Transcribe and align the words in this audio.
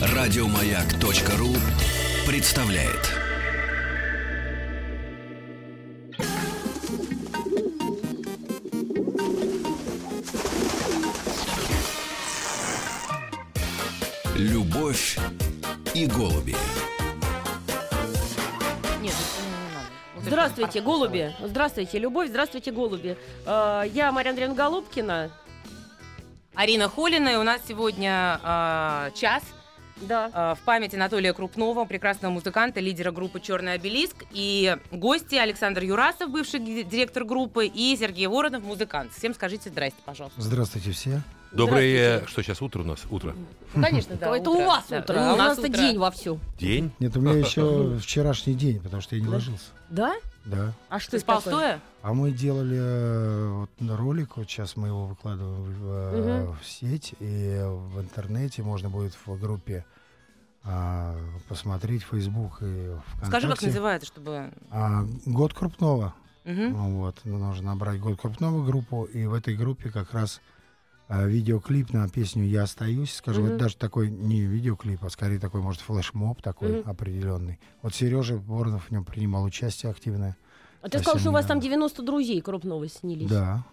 Радиомаяк.ру 0.00 1.54
представляет. 2.26 3.18
Любовь 14.36 15.18
и 15.94 16.06
голуби. 16.06 16.54
Нет, 19.00 19.14
надо. 19.72 19.86
Вот 20.14 20.22
это 20.22 20.30
Здравствуйте, 20.30 20.80
голуби. 20.80 21.34
Здравствуйте, 21.42 21.98
Любовь. 21.98 22.28
Здравствуйте, 22.28 22.70
голуби. 22.70 23.16
Э, 23.46 23.84
Я 23.92 24.12
Мария 24.12 24.30
Андреевна 24.30 24.54
Голубкина. 24.54 25.30
Арина 26.58 26.88
Холина, 26.88 27.28
и 27.28 27.36
у 27.36 27.44
нас 27.44 27.60
сегодня 27.68 28.40
а, 28.42 29.12
час 29.14 29.44
Да. 30.00 30.28
а, 30.32 30.54
в 30.56 30.58
память 30.62 30.92
Анатолия 30.92 31.32
Крупнова, 31.32 31.84
прекрасного 31.84 32.32
музыканта, 32.32 32.80
лидера 32.80 33.12
группы 33.12 33.38
«Черный 33.38 33.74
обелиск». 33.74 34.24
И 34.32 34.76
гости 34.90 35.36
Александр 35.36 35.84
Юрасов, 35.84 36.30
бывший 36.30 36.58
директор 36.58 37.22
группы, 37.22 37.66
и 37.66 37.96
Сергей 37.96 38.26
Воронов, 38.26 38.64
музыкант. 38.64 39.12
Всем 39.16 39.34
скажите 39.34 39.70
здрасте, 39.70 40.00
пожалуйста. 40.04 40.42
Здравствуйте 40.42 40.90
все. 40.90 41.22
Доброе, 41.52 42.26
что 42.26 42.42
сейчас 42.42 42.60
утро 42.60 42.82
у 42.82 42.84
нас? 42.84 43.06
Утро. 43.10 43.34
Ну, 43.74 43.82
конечно, 43.82 44.16
да. 44.16 44.36
это 44.36 44.50
утро. 44.50 44.62
у 44.62 44.66
вас 44.66 44.84
утро, 44.86 45.14
да, 45.14 45.30
а 45.30 45.34
у 45.34 45.36
нас 45.36 45.48
нас-то 45.56 45.68
утро. 45.68 45.78
день 45.78 45.98
вовсю. 45.98 46.40
День. 46.58 46.90
Нет, 46.98 47.16
у 47.16 47.20
меня 47.20 47.38
еще 47.46 47.98
вчерашний 47.98 48.54
день, 48.54 48.80
потому 48.80 49.02
что 49.02 49.16
я 49.16 49.22
не 49.22 49.28
ложился. 49.28 49.66
Да? 49.88 50.14
Да. 50.44 50.72
А 50.88 50.98
что 50.98 51.12
Ты 51.12 51.16
это 51.18 51.24
спал 51.24 51.40
стоя? 51.40 51.80
А 52.02 52.14
мы 52.14 52.30
делали 52.30 52.78
э, 52.78 53.48
вот, 53.48 53.70
ролик, 53.80 54.36
вот 54.36 54.48
сейчас 54.48 54.76
мы 54.76 54.88
его 54.88 55.06
выкладываем 55.06 55.64
в, 55.64 55.86
э, 55.90 56.46
в 56.60 56.66
сеть, 56.66 57.14
и 57.20 57.62
в 57.64 58.00
интернете 58.00 58.62
можно 58.62 58.88
будет 58.88 59.14
в 59.26 59.38
группе 59.38 59.84
а, 60.64 61.16
посмотреть 61.48 62.02
Facebook 62.02 62.62
и 62.62 62.94
ВКонтакте. 63.16 63.26
Скажи, 63.26 63.48
как 63.48 63.62
называется, 63.62 64.06
чтобы... 64.06 64.50
А, 64.70 65.04
год 65.24 65.54
крупного. 65.54 66.14
Вот, 66.44 67.20
ну, 67.24 67.36
нужно 67.36 67.72
набрать 67.72 68.00
год 68.00 68.18
крупного 68.18 68.64
группу, 68.64 69.04
и 69.04 69.26
в 69.26 69.34
этой 69.34 69.54
группе 69.54 69.90
как 69.90 70.14
раз 70.14 70.40
видеоклип 71.08 71.92
на 71.92 72.08
песню 72.08 72.44
«Я 72.44 72.64
остаюсь». 72.64 73.14
Скажем, 73.14 73.44
Мгм. 73.44 73.52
это 73.54 73.64
даже 73.64 73.76
такой 73.76 74.10
не 74.10 74.42
видеоклип, 74.42 75.02
а 75.04 75.10
скорее 75.10 75.38
такой, 75.38 75.62
может, 75.62 75.80
флешмоб 75.80 76.42
такой 76.42 76.80
Мгм. 76.80 76.90
определенный. 76.90 77.58
Вот 77.82 77.94
Сережа 77.94 78.36
Воронов 78.36 78.86
в 78.88 78.90
нем 78.90 79.04
принимал 79.04 79.44
участие 79.44 79.90
активное. 79.90 80.36
А 80.82 80.88
ты 80.88 80.98
сказал, 80.98 81.18
что 81.18 81.30
у 81.30 81.32
вас 81.32 81.46
там 81.46 81.58
недавно. 81.58 81.70
90 81.76 82.02
друзей 82.02 82.40
крупного 82.40 82.86
снились. 82.88 83.28
Да, 83.28 83.64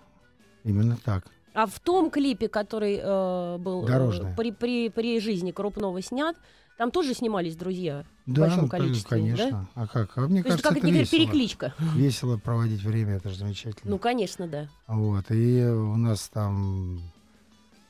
именно 0.63 0.97
так. 1.03 1.25
А 1.53 1.67
в 1.67 1.79
том 1.79 2.09
клипе, 2.09 2.49
который 2.49 2.99
э, 3.01 3.57
был 3.59 3.87
э, 3.87 4.35
при, 4.35 4.51
при, 4.51 4.89
при 4.89 5.19
жизни 5.21 5.51
Крупного 5.51 6.01
снят, 6.01 6.35
там 6.77 6.91
тоже 6.91 7.13
снимались 7.13 7.55
друзья 7.55 8.03
в 8.25 8.33
Да, 8.33 8.41
большом 8.41 8.63
ну, 8.63 8.69
количестве, 8.69 9.09
конечно. 9.09 9.69
А 9.75 9.87
как? 9.87 10.17
А 10.17 10.27
мне 10.27 10.43
То 10.43 10.49
кажется, 10.49 10.67
как 10.69 10.77
это 10.79 10.89
весело. 10.89 11.17
перекличка. 11.19 11.73
Весело 11.95 12.37
проводить 12.37 12.81
время, 12.83 13.13
это 13.15 13.29
же 13.29 13.37
замечательно. 13.37 13.91
Ну, 13.91 13.97
конечно, 13.99 14.47
да. 14.47 14.67
Вот, 14.87 15.31
и 15.31 15.63
у 15.65 15.95
нас 15.95 16.27
там 16.27 16.99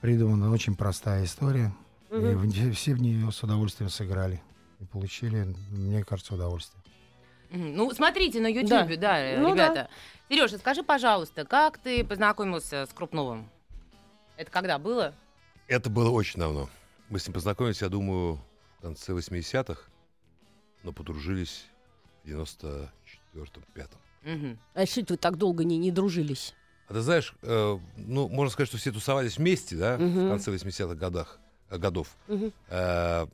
придумана 0.06 0.52
очень 0.52 0.76
простая 0.76 1.26
история. 1.26 1.74
И 2.12 2.16
в 2.16 2.46
не- 2.46 2.72
все 2.72 2.94
в 2.94 3.02
нее 3.02 3.32
с 3.32 3.42
удовольствием 3.42 3.90
сыграли. 3.90 4.40
И 4.80 4.86
получили, 4.86 5.56
мне 5.72 6.04
кажется, 6.04 6.36
удовольствие. 6.36 6.84
Ну, 7.50 7.92
смотрите 7.92 8.40
на 8.40 8.48
Ютьюбе, 8.48 8.98
да, 8.98 9.18
э, 9.20 9.40
Ну 9.40 9.54
ребята. 9.54 9.90
Сережа, 10.30 10.60
скажи, 10.60 10.84
пожалуйста, 10.84 11.44
как 11.44 11.80
ты 11.80 12.04
познакомился 12.04 12.86
с 12.86 12.94
Крупновым? 12.94 13.50
Это 14.38 14.52
когда 14.52 14.78
было? 14.78 15.16
Это 15.68 15.90
было 15.90 16.12
очень 16.12 16.40
давно. 16.40 16.70
Мы 17.10 17.18
с 17.20 17.28
ним 17.28 17.34
познакомились, 17.34 17.82
я 17.82 17.90
думаю, 17.90 18.40
в 18.78 18.82
конце 18.84 19.12
80-х, 19.14 19.82
но 20.84 20.92
подружились 20.92 21.66
в 22.24 22.28
94-м, 22.28 23.64
5-м. 23.74 24.00
Мгм. 24.36 24.60
А 24.76 24.86
что 24.86 25.02
это 25.02 25.14
вы 25.14 25.18
так 25.18 25.38
долго 25.38 25.64
не, 25.64 25.78
не 25.80 25.90
дружились? 25.92 26.54
А 26.88 26.94
ты 26.94 27.02
знаешь, 27.02 27.34
э, 27.42 27.80
ну, 27.98 28.28
можно 28.30 28.52
сказать, 28.52 28.68
что 28.70 28.78
все 28.78 28.92
тусовались 28.92 29.38
вместе, 29.38 29.76
да, 29.76 29.98
Мгм. 29.98 30.26
в 30.26 30.30
конце 30.30 30.52
80-х 30.52 30.96
годах, 30.96 31.40
э, 31.70 31.78
годов. 31.78 32.16
Мгм. 32.28 32.52
Э, 32.70 33.26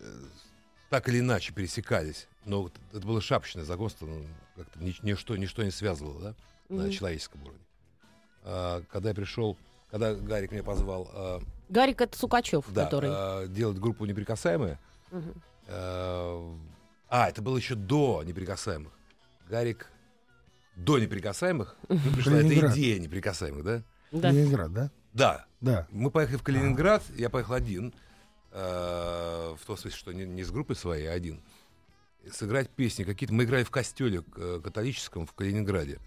э, 0.00 0.22
так 0.88 1.08
или 1.08 1.18
иначе 1.20 1.52
пересекались. 1.52 2.26
Но 2.46 2.62
вот 2.62 2.72
это 2.92 3.06
было 3.06 3.20
шапочное 3.20 3.64
знакомство, 3.64 4.06
ну, 4.06 4.24
как-то 4.56 4.78
ни- 4.82 4.96
ничто, 5.02 5.36
ничто 5.36 5.62
не 5.62 5.70
связывало, 5.70 6.20
да, 6.20 6.34
на 6.74 6.82
Мгм. 6.84 6.90
человеческом 6.90 7.42
уровне. 7.42 7.60
А, 8.44 8.82
когда 8.90 9.10
я 9.10 9.14
пришел, 9.14 9.58
когда 9.90 10.14
Гарик 10.14 10.50
меня 10.52 10.62
позвал 10.62 11.10
а, 11.12 11.42
Гарик 11.68 12.00
это 12.00 12.16
Сукачев, 12.18 12.64
да, 12.72 12.84
который. 12.86 13.10
а, 13.12 13.46
делать 13.46 13.78
группу 13.78 14.06
«Неприкасаемые», 14.06 14.78
Мгм. 15.10 15.34
э, 15.66 16.54
а, 17.10 17.28
это 17.28 17.42
было 17.42 17.58
еще 17.58 17.74
до 17.74 18.22
«Неприкасаемых». 18.24 18.92
Гарик 19.50 19.90
до 20.84 20.98
«Неприкасаемых», 20.98 21.76
ну, 21.88 21.98
пришла 22.14 22.38
эта 22.38 22.72
идея 22.72 22.98
«Неприкасаемых», 22.98 23.64
да? 23.64 23.82
Да. 24.12 24.30
Ленинград, 24.30 24.72
да? 24.72 24.90
Да, 25.12 25.46
Да. 25.60 25.86
мы 25.90 26.10
поехали 26.10 26.36
в 26.36 26.42
Калининград, 26.42 27.02
я 27.16 27.30
поехал 27.30 27.54
один, 27.54 27.92
э, 28.52 29.54
в 29.60 29.64
том 29.66 29.76
смысле, 29.76 29.98
что 29.98 30.12
не, 30.12 30.24
не 30.24 30.42
с 30.42 30.50
группой 30.50 30.76
своей, 30.76 31.06
а 31.06 31.12
один. 31.12 31.42
Сыграть 32.30 32.68
песни 32.70 33.04
какие-то. 33.04 33.32
Мы 33.34 33.44
играли 33.44 33.64
в 33.64 33.70
костеле 33.70 34.22
э, 34.36 34.60
католическом 34.62 35.26
в 35.26 35.32
Калининграде. 35.32 35.98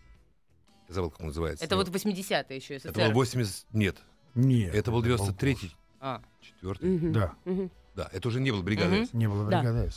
Я 0.87 0.93
забыл, 0.93 1.09
как 1.11 1.21
он 1.21 1.27
называется. 1.27 1.65
Это 1.65 1.75
вот 1.75 1.87
80-е 1.89 2.55
еще 2.55 2.77
СССР. 2.79 2.89
Это 2.89 3.05
был 3.07 3.13
80... 3.13 3.65
Нет, 3.73 3.97
Нет. 4.35 4.73
это 4.75 4.91
был 4.91 5.03
93-й, 5.03 5.75
А. 5.99 6.21
4 6.61 6.75
Мгм. 6.81 7.13
Да. 7.13 7.33
Да, 7.95 8.09
это 8.11 8.27
уже 8.27 8.39
не 8.41 8.51
был 8.51 8.63
бригады. 8.63 9.01
Мгм. 9.01 9.09
не 9.13 9.27
было 9.27 9.49
Да. 9.49 9.59
бригады. 9.61 9.91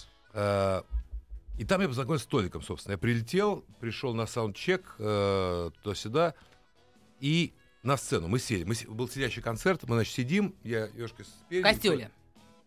И 1.59 1.65
там 1.65 1.81
я 1.81 1.89
познакомился 1.89 2.25
с 2.25 2.29
Толиком, 2.29 2.63
собственно. 2.63 2.93
Я 2.93 2.99
прилетел, 2.99 3.65
пришел 3.81 4.15
на 4.15 4.27
саундчек 4.27 4.95
э, 4.99 5.71
туда-сюда, 5.83 6.35
и 7.21 7.55
на 7.83 7.97
сцену 7.97 8.29
мы 8.29 8.39
сели. 8.39 8.65
Мы, 8.65 8.75
был 8.95 9.09
сидящий 9.09 9.41
концерт, 9.41 9.83
мы, 9.85 9.95
значит, 9.97 10.15
сидим, 10.15 10.55
я 10.65 10.87
Ёшка 10.95 11.25
В 11.25 11.27
спереди. 11.27 11.63
костюле. 11.63 12.11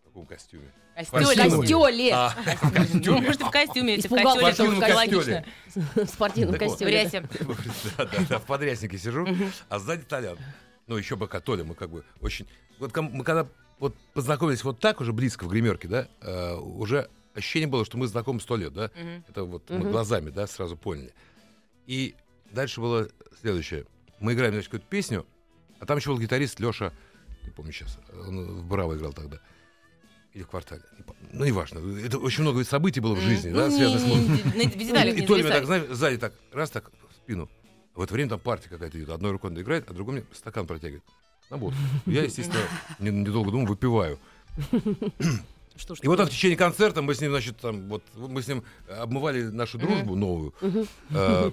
В 0.01 0.05
каком 0.07 0.25
костюме? 0.25 0.71
Костюле. 0.95 1.35
Костюле. 1.49 2.13
А, 2.13 2.29
в 2.29 2.63
Ну, 2.63 2.71
костюме. 2.73 3.21
может, 3.21 3.41
и 3.41 3.43
в 3.43 3.51
костюме, 3.51 3.95
если 3.95 4.07
в 4.07 4.11
Испугался, 4.11 4.41
костюле, 4.41 5.45
в. 5.75 6.05
В 6.05 6.09
спортивном 6.09 6.55
В 6.55 6.57
костюме. 6.57 6.91
рясе. 6.91 7.29
Да, 7.97 8.09
да, 8.27 8.39
в 8.39 8.45
подряснике 8.45 8.97
сижу, 8.97 9.27
а 9.69 9.79
сзади 9.79 10.03
Толян. 10.03 10.37
Ну, 10.87 10.97
еще 10.97 11.15
пока 11.15 11.39
Толя, 11.39 11.63
мы 11.63 11.75
как 11.75 11.91
бы 11.91 12.03
очень... 12.21 12.47
Вот 12.79 12.95
мы 12.97 13.23
когда 13.23 13.47
вот 13.77 13.95
познакомились 14.13 14.63
вот 14.63 14.79
так 14.79 14.99
уже 14.99 15.13
близко 15.13 15.43
в 15.43 15.47
гримерке, 15.49 15.87
да, 15.87 16.07
э, 16.21 16.55
уже 16.55 17.09
ощущение 17.39 17.67
было, 17.67 17.83
что 17.85 17.97
мы 17.97 18.07
знакомы 18.07 18.39
сто 18.39 18.55
лет, 18.55 18.73
да? 18.73 18.91
Мгм. 18.95 19.23
Это 19.27 19.43
вот 19.43 19.69
мы 19.69 19.79
Мгм. 19.79 19.91
глазами, 19.91 20.29
да, 20.29 20.47
сразу 20.47 20.77
поняли. 20.77 21.13
И 21.87 22.15
дальше 22.51 22.79
было 22.81 23.07
следующее. 23.41 23.85
Мы 24.19 24.33
играем, 24.33 24.53
значит, 24.53 24.67
какую-то 24.69 24.87
песню, 24.87 25.25
а 25.79 25.85
там 25.85 25.97
еще 25.97 26.09
был 26.11 26.19
гитарист 26.19 26.59
Леша, 26.59 26.93
не 27.43 27.49
помню 27.51 27.71
сейчас, 27.71 27.97
он 28.13 28.45
в 28.61 28.65
Браво 28.67 28.95
играл 28.95 29.13
тогда. 29.13 29.39
Или 30.33 30.43
в 30.43 30.47
квартале. 30.47 30.83
Ну, 31.33 31.43
неважно. 31.45 31.79
Это 32.05 32.19
очень 32.19 32.43
много 32.43 32.63
событий 32.63 32.99
было 32.99 33.15
в 33.15 33.19
жизни, 33.19 33.51
да, 33.51 33.67
Ну, 33.67 33.75
связанных 33.75 34.01
с 34.01 34.05
музыкой. 34.05 34.53
И 34.53 35.21
меня 35.21 35.27
зависай. 35.27 35.51
так, 35.51 35.65
знаешь, 35.65 35.83
сзади 35.89 36.17
так, 36.19 36.33
раз 36.51 36.69
так, 36.69 36.91
в 37.09 37.15
спину. 37.15 37.49
В 37.95 38.01
это 38.03 38.13
время 38.13 38.29
там 38.29 38.39
партия 38.39 38.69
какая-то 38.69 38.97
идет. 38.99 39.09
Одной 39.09 39.31
рукой 39.31 39.49
он 39.49 39.59
играет, 39.59 39.89
а 39.89 39.93
другой 39.93 40.13
мне 40.15 40.25
стакан 40.33 40.67
протягивает. 40.67 41.03
На 41.49 41.57
водку. 41.57 41.79
Я, 42.05 42.23
естественно, 42.23 42.61
не- 42.99 43.09
недолго 43.09 43.49
думаю, 43.49 43.67
выпиваю. 43.67 44.19
Что 45.79 45.95
ж 45.95 45.99
И 46.01 46.07
вот 46.07 46.17
там 46.17 46.27
в 46.27 46.29
течение 46.29 46.57
концерта 46.57 47.01
мы 47.01 47.15
с 47.15 47.21
ним, 47.21 47.31
значит, 47.31 47.57
там, 47.57 47.87
вот, 47.87 48.03
мы 48.15 48.41
с 48.41 48.47
ним 48.47 48.63
обмывали 48.99 49.43
нашу 49.43 49.77
дружбу 49.77 50.15
новую. 50.15 50.53
Э, 51.09 51.51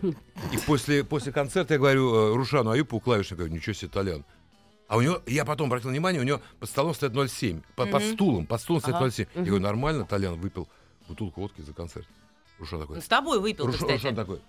И 0.53 0.59
после, 0.67 1.05
после 1.05 1.33
концерта 1.33 1.75
я 1.75 1.79
говорю 1.79 2.15
э, 2.15 2.35
Рушану 2.35 2.71
Аюпу, 2.71 2.99
клавишнику, 3.01 3.39
говорю, 3.39 3.55
ничего 3.55 3.73
себе, 3.73 3.89
Толян. 3.91 4.25
А 4.89 4.97
у 4.97 5.01
него, 5.01 5.21
я 5.27 5.45
потом 5.45 5.69
обратил 5.69 5.91
внимание, 5.91 6.21
у 6.21 6.25
него 6.25 6.41
под 6.61 6.69
столом 6.69 6.95
стоит 6.95 7.13
0,7. 7.13 7.63
Под, 7.77 7.91
под 7.91 8.03
стулом, 8.03 8.47
под 8.47 8.61
стулом 8.61 8.81
стоит 8.83 8.97
Ага. 8.97 9.07
0,7. 9.07 9.29
Я 9.35 9.43
говорю, 9.43 9.61
нормально, 9.63 10.05
Толян 10.05 10.35
выпил 10.41 10.69
бутылку 11.09 11.41
водки 11.41 11.61
за 11.61 11.73
концерт. 11.73 12.07
Рушан 12.59 12.81
такой, 12.81 12.97
Он 12.97 13.03
с 13.03 13.07
тобой 13.07 13.39
выпил, 13.41 13.67
Руш- 13.67 13.75
кстати. 13.75 13.93
Рушан 13.93 14.15
такой, 14.17 14.41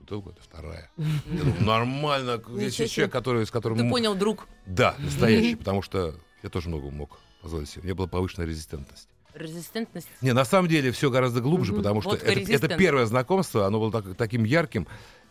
бутылка, 0.00 0.30
это 0.30 0.42
вторая. 0.42 0.90
Я 0.96 1.38
думаю, 1.44 1.62
нормально, 1.62 2.38
себе. 2.70 2.88
человек, 2.88 3.12
который, 3.12 3.46
с 3.46 3.50
которым... 3.50 3.78
Ты 3.78 3.88
понял, 3.88 4.14
друг. 4.14 4.46
Да, 4.66 4.94
настоящий, 4.98 5.54
потому 5.56 5.80
что 5.82 6.14
я 6.42 6.48
тоже 6.50 6.68
много 6.68 6.90
мог 6.90 7.18
себе. 7.48 7.82
У 7.82 7.84
меня 7.84 7.94
была 7.94 8.08
повышенная 8.08 8.46
резистентность. 8.46 9.08
Резистентность. 9.34 10.08
Не, 10.20 10.32
на 10.32 10.44
самом 10.44 10.68
деле 10.68 10.90
все 10.92 11.10
гораздо 11.10 11.40
глубже, 11.40 11.72
Мгм. 11.72 11.80
потому 11.82 12.02
что 12.02 12.14
это, 12.16 12.52
это 12.52 12.68
первое 12.76 13.06
знакомство, 13.06 13.66
оно 13.66 13.78
было 13.78 13.92
так- 13.92 14.16
таким 14.16 14.44
ярким, 14.44 14.86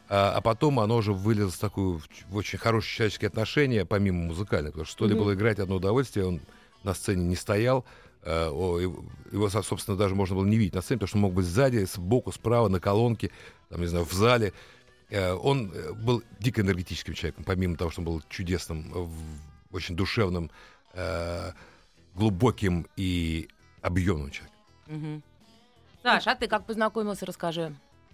а, 0.07 0.33
а 0.37 0.41
потом 0.41 0.79
оно 0.79 0.95
уже 0.97 1.11
вылилось 1.13 1.55
в, 1.55 1.59
такую, 1.59 2.01
в 2.29 2.35
очень 2.37 2.57
хорошие 2.57 2.95
человеческие 2.95 3.27
отношения, 3.27 3.85
помимо 3.85 4.23
музыкальных, 4.23 4.71
потому 4.71 4.85
что 4.85 4.93
что 4.93 5.05
ли 5.05 5.13
Мгм. 5.15 5.23
было 5.23 5.33
играть 5.33 5.59
одно 5.59 5.75
удовольствие, 5.75 6.25
он 6.25 6.39
на 6.83 6.93
сцене 6.93 7.23
не 7.25 7.35
стоял, 7.35 7.85
о, 8.25 8.77
его, 8.79 9.03
его, 9.31 9.49
со- 9.49 9.61
собственно, 9.61 9.97
даже 9.97 10.15
можно 10.15 10.35
было 10.35 10.45
не 10.45 10.57
видеть 10.57 10.75
на 10.75 10.81
сцене, 10.81 10.97
потому 10.99 11.07
что 11.09 11.17
он 11.17 11.21
мог 11.23 11.33
быть 11.33 11.45
сзади, 11.45 11.85
сбоку, 11.85 12.31
справа, 12.31 12.67
на 12.69 12.79
колонке, 12.79 13.31
там, 13.69 13.81
не 13.81 13.87
знаю, 13.87 14.05
в 14.05 14.13
зале. 14.13 14.53
Э, 15.09 15.33
Он 15.33 15.71
э, 15.73 15.93
был 15.93 16.21
дико 16.39 16.61
энергетическим 16.61 17.13
человеком, 17.15 17.43
помимо 17.43 17.75
того, 17.75 17.91
что 17.91 18.01
он 18.01 18.05
был 18.05 18.21
чудесным 18.29 18.91
э, 18.93 19.07
очень 19.71 19.95
душевным, 19.95 20.51
э, 20.93 21.51
глубоким 22.19 22.85
и 22.97 23.47
объемным 23.81 24.29
человеком. 24.29 24.59
Мгм. 24.87 25.23
Саш, 26.03 26.27
а 26.27 26.35
ты 26.35 26.47
как 26.47 26.65
познакомился, 26.65 27.25
расскажи. 27.25 27.73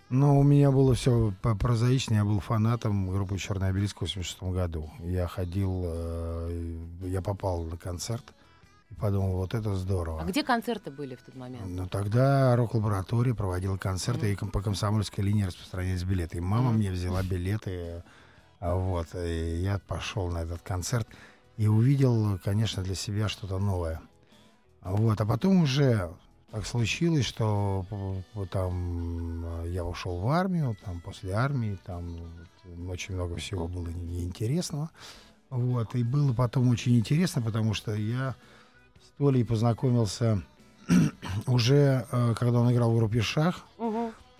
Ну, 0.10 0.40
у 0.40 0.44
меня 0.44 0.72
было 0.72 0.94
все 0.94 1.34
прозаично. 1.60 2.13
Я 2.16 2.24
был 2.25 2.40
фанатом 2.40 3.10
группы 3.10 3.38
«Черный 3.40 3.69
обелиск» 3.69 3.98
в 3.98 4.02
86 4.02 4.44
году. 4.54 4.92
Я 5.00 5.28
ходил, 5.28 5.81
э, 5.86 6.78
я 7.02 7.22
попал 7.24 7.63
на 7.63 7.75
концерт 7.78 8.24
и 8.92 8.94
подумал, 8.94 9.38
вот 9.38 9.56
это 9.56 9.74
здорово. 9.75 10.22
А 10.22 10.25
где 10.25 10.44
концерты 10.44 10.92
были 10.92 11.16
в 11.16 11.24
тот 11.24 11.36
момент? 11.36 11.66
Ну, 11.66 11.88
тогда 11.88 12.56
рок-лаборатория 12.56 13.34
проводила 13.34 13.78
концерты, 13.78 14.34
Мгм. 14.34 14.48
и 14.48 14.51
по 14.51 14.62
комсомольской 14.62 15.24
линии 15.24 15.44
распространялись 15.46 16.04
билеты. 16.04 16.38
И 16.38 16.42
мама 16.42 16.69
Мгм. 16.69 16.78
мне 16.78 16.92
взяла 16.92 17.24
билеты, 17.24 18.04
а 18.60 18.75
вот, 18.75 19.08
и 19.16 19.60
я 19.63 19.80
пошел 19.88 20.28
на 20.30 20.40
этот 20.44 20.62
концерт 20.62 21.08
и 21.57 21.68
увидел, 21.68 22.40
конечно, 22.44 22.84
для 22.84 22.96
себя 22.96 23.30
что-то 23.30 23.60
новое. 23.60 24.02
Вот, 24.81 25.19
а 25.19 25.25
потом 25.25 25.63
уже 25.63 26.12
так 26.52 26.66
случилось, 26.66 27.25
что 27.25 27.86
там 28.52 29.63
э, 29.63 29.69
я 29.69 29.84
ушел 29.84 30.19
в 30.19 30.28
армию, 30.30 30.78
там 30.86 31.02
после 31.02 31.34
армии 31.34 31.78
там 31.86 32.18
очень 32.88 33.16
много 33.16 33.36
всего 33.36 33.68
было 33.68 33.88
неинтересного. 33.88 34.90
Вот, 35.50 35.96
и 35.96 36.04
было 36.04 36.34
потом 36.34 36.69
очень 36.69 36.98
интересно, 36.98 37.42
потому 37.42 37.74
что 37.74 37.94
я 37.94 38.36
с 39.01 39.18
Толей 39.18 39.44
познакомился 39.44 40.42
уже, 41.48 42.06
э, 42.12 42.36
когда 42.38 42.60
он 42.60 42.72
играл 42.72 42.92
в 42.92 42.98
группе 42.98 43.22
«Шах», 43.22 43.66
Мгм. 43.78 43.85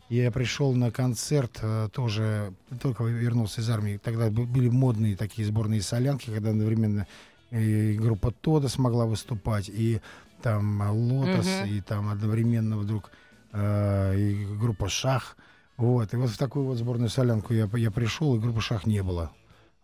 Я 0.10 0.32
пришел 0.32 0.74
на 0.74 0.92
концерт, 0.92 1.60
э, 1.62 1.90
тоже 1.92 2.54
только 2.82 3.04
вернулся 3.04 3.62
из 3.62 3.70
армии. 3.70 3.98
Тогда 3.98 4.30
были 4.30 4.70
модные 4.70 5.16
такие 5.16 5.48
сборные 5.48 5.82
солянки, 5.82 6.30
когда 6.30 6.50
одновременно 6.52 7.08
и 7.52 7.98
группа 8.00 8.32
Тода 8.32 8.68
смогла 8.68 9.06
выступать, 9.06 9.70
и 9.70 10.02
там 10.42 10.82
Лотос, 10.82 11.46
Мгм. 11.46 11.66
и 11.70 11.82
там 11.82 12.10
одновременно 12.10 12.78
вдруг 12.78 13.12
э, 13.58 14.18
и 14.18 14.46
группа 14.60 14.90
Шах. 14.90 15.38
Вот. 15.78 16.14
И 16.14 16.18
вот 16.18 16.30
в 16.30 16.38
такую 16.38 16.66
вот 16.66 16.78
сборную 16.78 17.10
солянку 17.10 17.54
я, 17.54 17.70
я 17.74 17.90
пришел, 17.92 18.36
и 18.36 18.40
группы 18.40 18.60
Шах 18.62 18.86
не 18.86 19.02
было. 19.02 19.32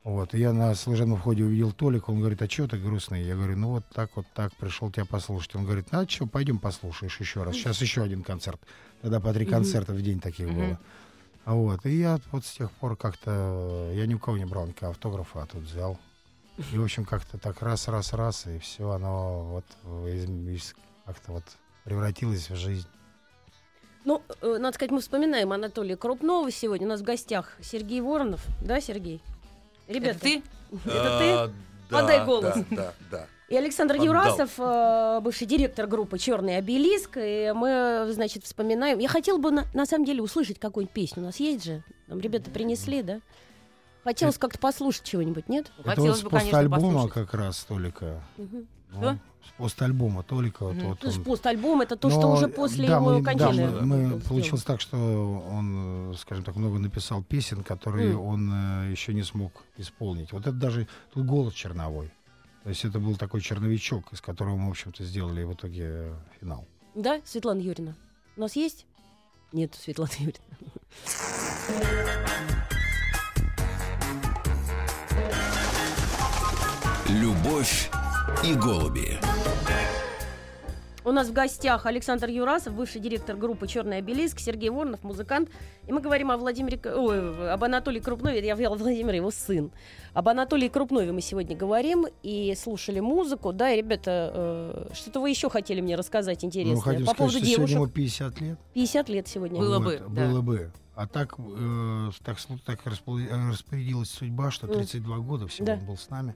Вот. 0.04 0.34
И 0.34 0.40
я 0.40 0.52
на 0.52 0.74
служебном 0.76 1.18
входе 1.18 1.44
увидел 1.44 1.72
Толика, 1.72 2.10
он 2.10 2.20
говорит, 2.20 2.42
а 2.42 2.50
что 2.50 2.68
ты 2.68 2.78
грустный? 2.78 3.24
Я 3.24 3.36
говорю, 3.36 3.56
ну 3.58 3.70
вот 3.70 3.86
так 3.94 4.10
вот 4.16 4.26
так, 4.34 4.54
пришел 4.56 4.92
тебя 4.92 5.06
послушать. 5.06 5.56
Он 5.56 5.64
говорит, 5.64 5.88
ну 5.92 6.00
а 6.02 6.08
что, 6.10 6.26
пойдем 6.26 6.60
послушаешь 6.60 7.18
еще 7.20 7.44
раз. 7.44 7.56
Сейчас 7.56 7.82
еще 7.82 8.04
один 8.04 8.24
концерт. 8.24 8.60
Тогда 9.02 9.20
по 9.20 9.34
три 9.34 9.46
концерта 9.46 9.94
в 9.94 10.02
день 10.02 10.20
таких 10.20 10.48
было. 10.54 10.80
А 11.46 11.54
Вот. 11.56 11.86
И 11.86 11.98
я 11.98 12.20
вот 12.32 12.46
с 12.46 12.52
тех 12.52 12.72
пор 12.72 12.96
как-то... 12.96 13.92
Я 13.94 14.06
ни 14.06 14.14
у 14.14 14.20
кого 14.20 14.38
не 14.38 14.46
брал 14.46 14.68
никакого 14.68 14.92
автографа, 14.92 15.42
а 15.42 15.46
тут 15.48 15.64
взял. 15.64 15.98
И, 16.72 16.78
в 16.78 16.84
общем, 16.84 17.06
как-то 17.06 17.40
так 17.40 17.62
раз, 17.64 17.88
раз, 17.88 18.14
раз, 18.14 18.46
и 18.46 18.60
все, 18.60 18.90
оно 18.92 19.44
вот 19.46 19.66
из- 20.08 20.30
из- 20.30 20.76
как-то 21.06 21.32
вот 21.32 21.44
превратилось 21.84 22.50
в 22.50 22.56
жизнь. 22.56 22.88
Ну, 24.06 24.22
э, 24.42 24.58
надо 24.60 24.76
сказать, 24.76 24.92
мы 24.92 25.00
вспоминаем 25.02 25.52
Анатолия 25.52 25.96
Крупнова 25.96 26.52
сегодня. 26.52 26.86
У 26.86 26.90
нас 26.90 27.02
в 27.02 27.04
гостях 27.04 27.56
Сергей 27.62 28.02
Воронов. 28.02 28.46
Да, 28.64 28.80
Сергей? 28.82 29.22
Ребята, 29.88 30.18
Это 30.18 30.20
ты? 30.20 30.44
Это 30.86 31.20
ты? 31.20 31.32
А, 31.32 31.48
да, 31.48 31.54
Подай 31.90 32.26
голос. 32.26 32.56
Да, 32.70 32.76
да, 32.76 32.94
да. 33.10 33.28
И 33.52 33.56
Александр 33.58 33.96
Отдал. 33.96 34.06
Юрасов, 34.06 34.52
э, 34.58 35.20
бывший 35.22 35.46
директор 35.46 35.86
группы 35.86 36.18
Черный 36.18 36.56
обелиск. 36.58 37.18
И 37.18 37.52
мы, 37.54 38.08
значит, 38.14 38.46
вспоминаем. 38.46 38.98
Я 39.00 39.10
хотела 39.10 39.38
бы 39.40 39.52
на, 39.52 39.66
на 39.74 39.86
самом 39.86 40.06
деле 40.06 40.22
услышать 40.22 40.58
какую-нибудь 40.58 40.94
песню. 40.94 41.22
У 41.22 41.26
нас 41.26 41.36
есть 41.42 41.66
же. 41.66 41.84
Нам 42.08 42.20
ребята 42.22 42.50
принесли, 42.50 43.04
да? 43.04 43.20
Хотелось 44.06 44.38
как-то 44.38 44.58
послушать 44.58 45.04
чего-нибудь, 45.04 45.50
нет? 45.50 45.66
Это 45.66 45.84
вот 45.84 45.96
Хотелось 45.96 46.20
с 46.20 46.24
бы, 46.24 46.30
конечно, 46.30 46.70
послушать. 46.70 47.12
как 47.12 47.34
раз 47.34 47.64
Толика. 47.66 48.24
Мгм. 48.38 48.68
Ну, 48.94 48.98
Что? 49.02 49.18
С 49.48 49.52
постальбума 49.58 50.24
Толика. 50.24 50.64
Вот, 50.66 50.76
Мгм. 50.76 50.88
вот 50.88 51.04
он- 51.06 51.24
постальбом 51.24 51.82
это 51.82 51.96
то, 51.98 52.10
что 52.10 52.22
Но, 52.22 52.34
уже 52.34 52.48
после 52.48 52.88
да, 52.88 52.96
его 52.98 53.10
мы, 53.12 53.22
да, 53.22 53.32
кончины. 53.34 53.68
мы- 53.68 53.82
мы- 53.82 54.10
был 54.16 54.22
получилось 54.22 54.64
так, 54.64 54.80
что 54.80 54.98
он, 54.98 56.14
э, 56.14 56.16
скажем 56.18 56.44
так, 56.46 56.56
много 56.56 56.80
написал 56.80 57.22
песен, 57.22 57.64
которые 57.64 58.12
М. 58.14 58.22
он 58.22 58.52
э, 58.88 58.92
еще 58.92 59.14
не 59.14 59.24
смог 59.24 59.52
исполнить. 59.78 60.32
Вот 60.32 60.44
это 60.44 60.52
даже 60.54 60.88
тут 61.14 61.26
голос 61.26 61.54
черновой. 61.54 62.12
То 62.64 62.70
есть 62.70 62.86
это 62.86 63.00
был 63.00 63.16
такой 63.16 63.42
черновичок, 63.42 64.14
из 64.14 64.22
которого 64.22 64.56
мы, 64.56 64.68
в 64.68 64.72
общем-то, 64.72 65.04
сделали 65.04 65.44
в 65.44 65.54
итоге 65.54 65.84
э, 65.84 66.16
финал. 66.40 66.68
Да, 66.94 67.20
Светлана 67.26 67.60
Юрьевна? 67.60 67.96
У 68.38 68.42
нас 68.42 68.56
есть? 68.56 68.86
Нет, 69.52 69.74
Светлана 69.74 70.12
Юрьевна. 70.20 70.42
Любовь 77.10 77.90
и 78.44 78.54
голуби. 78.54 79.20
У 81.04 81.12
нас 81.12 81.30
в 81.30 81.34
гостях 81.34 81.88
Александр 81.88 82.30
Юрасов, 82.30 82.76
бывший 82.76 83.02
директор 83.02 83.36
группы 83.36 83.68
Черный 83.68 83.98
обелиск, 83.98 84.40
Сергей 84.40 84.70
Воронов, 84.70 85.04
музыкант. 85.04 85.50
И 85.88 85.92
мы 85.92 86.00
говорим 86.00 86.30
о 86.30 86.38
Владимире, 86.38 86.80
ой, 86.94 87.52
об 87.52 87.64
Анатолии 87.64 88.00
Крупнове. 88.00 88.46
Я 88.46 88.56
взяла 88.56 88.76
Владимир, 88.78 89.16
его 89.16 89.32
сын. 89.32 89.72
Об 90.14 90.30
Анатолии 90.30 90.68
Крупнове 90.68 91.12
мы 91.12 91.22
сегодня 91.22 91.58
говорим 91.58 92.06
и 92.22 92.54
слушали 92.56 93.00
музыку. 93.00 93.52
Да, 93.52 93.72
и, 93.72 93.78
ребята, 93.78 94.32
э, 94.32 94.94
что-то 94.94 95.22
вы 95.22 95.32
еще 95.32 95.50
хотели 95.50 95.82
мне 95.82 95.96
рассказать 95.96 96.44
Ну, 96.44 96.48
интересное 96.50 96.82
хотим 96.82 97.06
по 97.08 97.14
сказать, 97.14 97.18
поводу 97.18 97.38
что 97.38 97.46
девушек. 97.48 97.70
сегодня 97.70 97.76
ему 97.78 97.88
50 97.88 98.42
лет. 98.42 98.60
50 98.76 99.10
лет 99.10 99.28
сегодня. 99.28 99.60
Было 99.60 99.80
Вот, 99.80 99.84
бы, 99.86 100.04
да. 100.08 100.28
Было 100.28 100.42
бы. 100.42 100.72
А 100.94 101.08
так, 101.08 101.34
э, 101.40 102.10
так, 102.24 102.38
так 102.64 102.80
э, 102.86 102.90
распорядилась 103.50 104.10
судьба, 104.12 104.52
что 104.52 104.68
М. 104.68 104.74
32 104.74 105.18
года 105.18 105.48
всего 105.48 105.66
Да. 105.66 105.74
он 105.74 105.80
был 105.86 105.98
с 105.98 106.10
нами. 106.12 106.36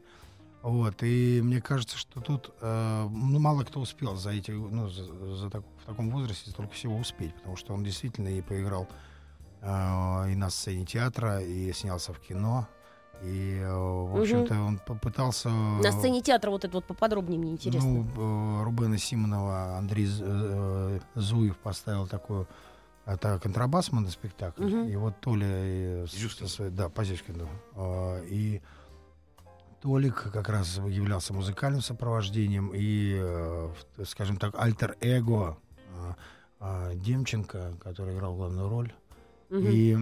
Вот, 0.65 1.03
и 1.03 1.41
мне 1.43 1.61
кажется, 1.61 1.95
что 1.95 2.21
тут 2.21 2.51
э, 2.59 3.07
ну, 3.11 3.39
мало 3.39 3.63
кто 3.63 3.79
успел 3.79 4.15
за 4.15 4.31
эти, 4.31 4.49
ну, 4.49 4.89
за, 4.89 5.03
за 5.35 5.49
так- 5.51 5.63
в 5.83 5.85
таком 5.85 6.09
возрасте 6.09 6.49
столько 6.49 6.73
всего 6.73 6.97
успеть, 6.97 7.35
потому 7.35 7.55
что 7.55 7.73
он 7.75 7.83
действительно 7.83 8.29
и 8.29 8.41
поиграл 8.41 8.87
э, 9.61 10.31
и 10.31 10.35
на 10.35 10.49
сцене 10.49 10.83
театра, 10.85 11.39
и 11.39 11.71
снялся 11.71 12.13
в 12.13 12.19
кино, 12.19 12.67
и, 13.21 13.59
э, 13.61 13.71
в 13.71 14.19
общем-то, 14.19 14.59
он 14.59 14.79
попытался... 14.79 15.49
На 15.49 15.91
сцене 15.91 16.21
театра 16.21 16.49
вот 16.49 16.65
это 16.65 16.73
вот 16.73 16.85
поподробнее 16.85 17.37
мне 17.39 17.51
интересно. 17.51 17.87
Ну, 17.87 18.61
э, 18.61 18.63
Рубена 18.63 18.97
Симонова 18.97 19.77
Андрей 19.77 20.07
э, 20.19 20.99
Зуев 21.13 21.57
поставил 21.57 22.07
такую 22.07 22.47
это 23.05 23.37
контрабас 23.37 23.91
моноспектакль. 23.91 24.63
Мгм. 24.63 24.87
И 24.87 24.95
вот 24.95 25.21
Толя 25.21 26.07
своей- 26.47 26.71
да. 26.71 26.89
А, 27.75 28.19
И 28.23 28.61
Толик 29.85 30.31
как 30.33 30.49
раз 30.49 30.77
являлся 30.77 31.31
музыкальным 31.31 31.79
сопровождением 31.79 32.71
и, 32.73 33.19
э, 33.19 33.69
скажем 34.07 34.37
так, 34.37 34.55
альтер-эго 34.57 35.59
а, 35.95 36.15
а, 36.59 36.95
Демченко, 36.95 37.75
который 37.79 38.15
играл 38.15 38.35
главную 38.35 38.67
роль. 38.67 38.91
Мгм. 39.51 39.67
И 39.69 39.95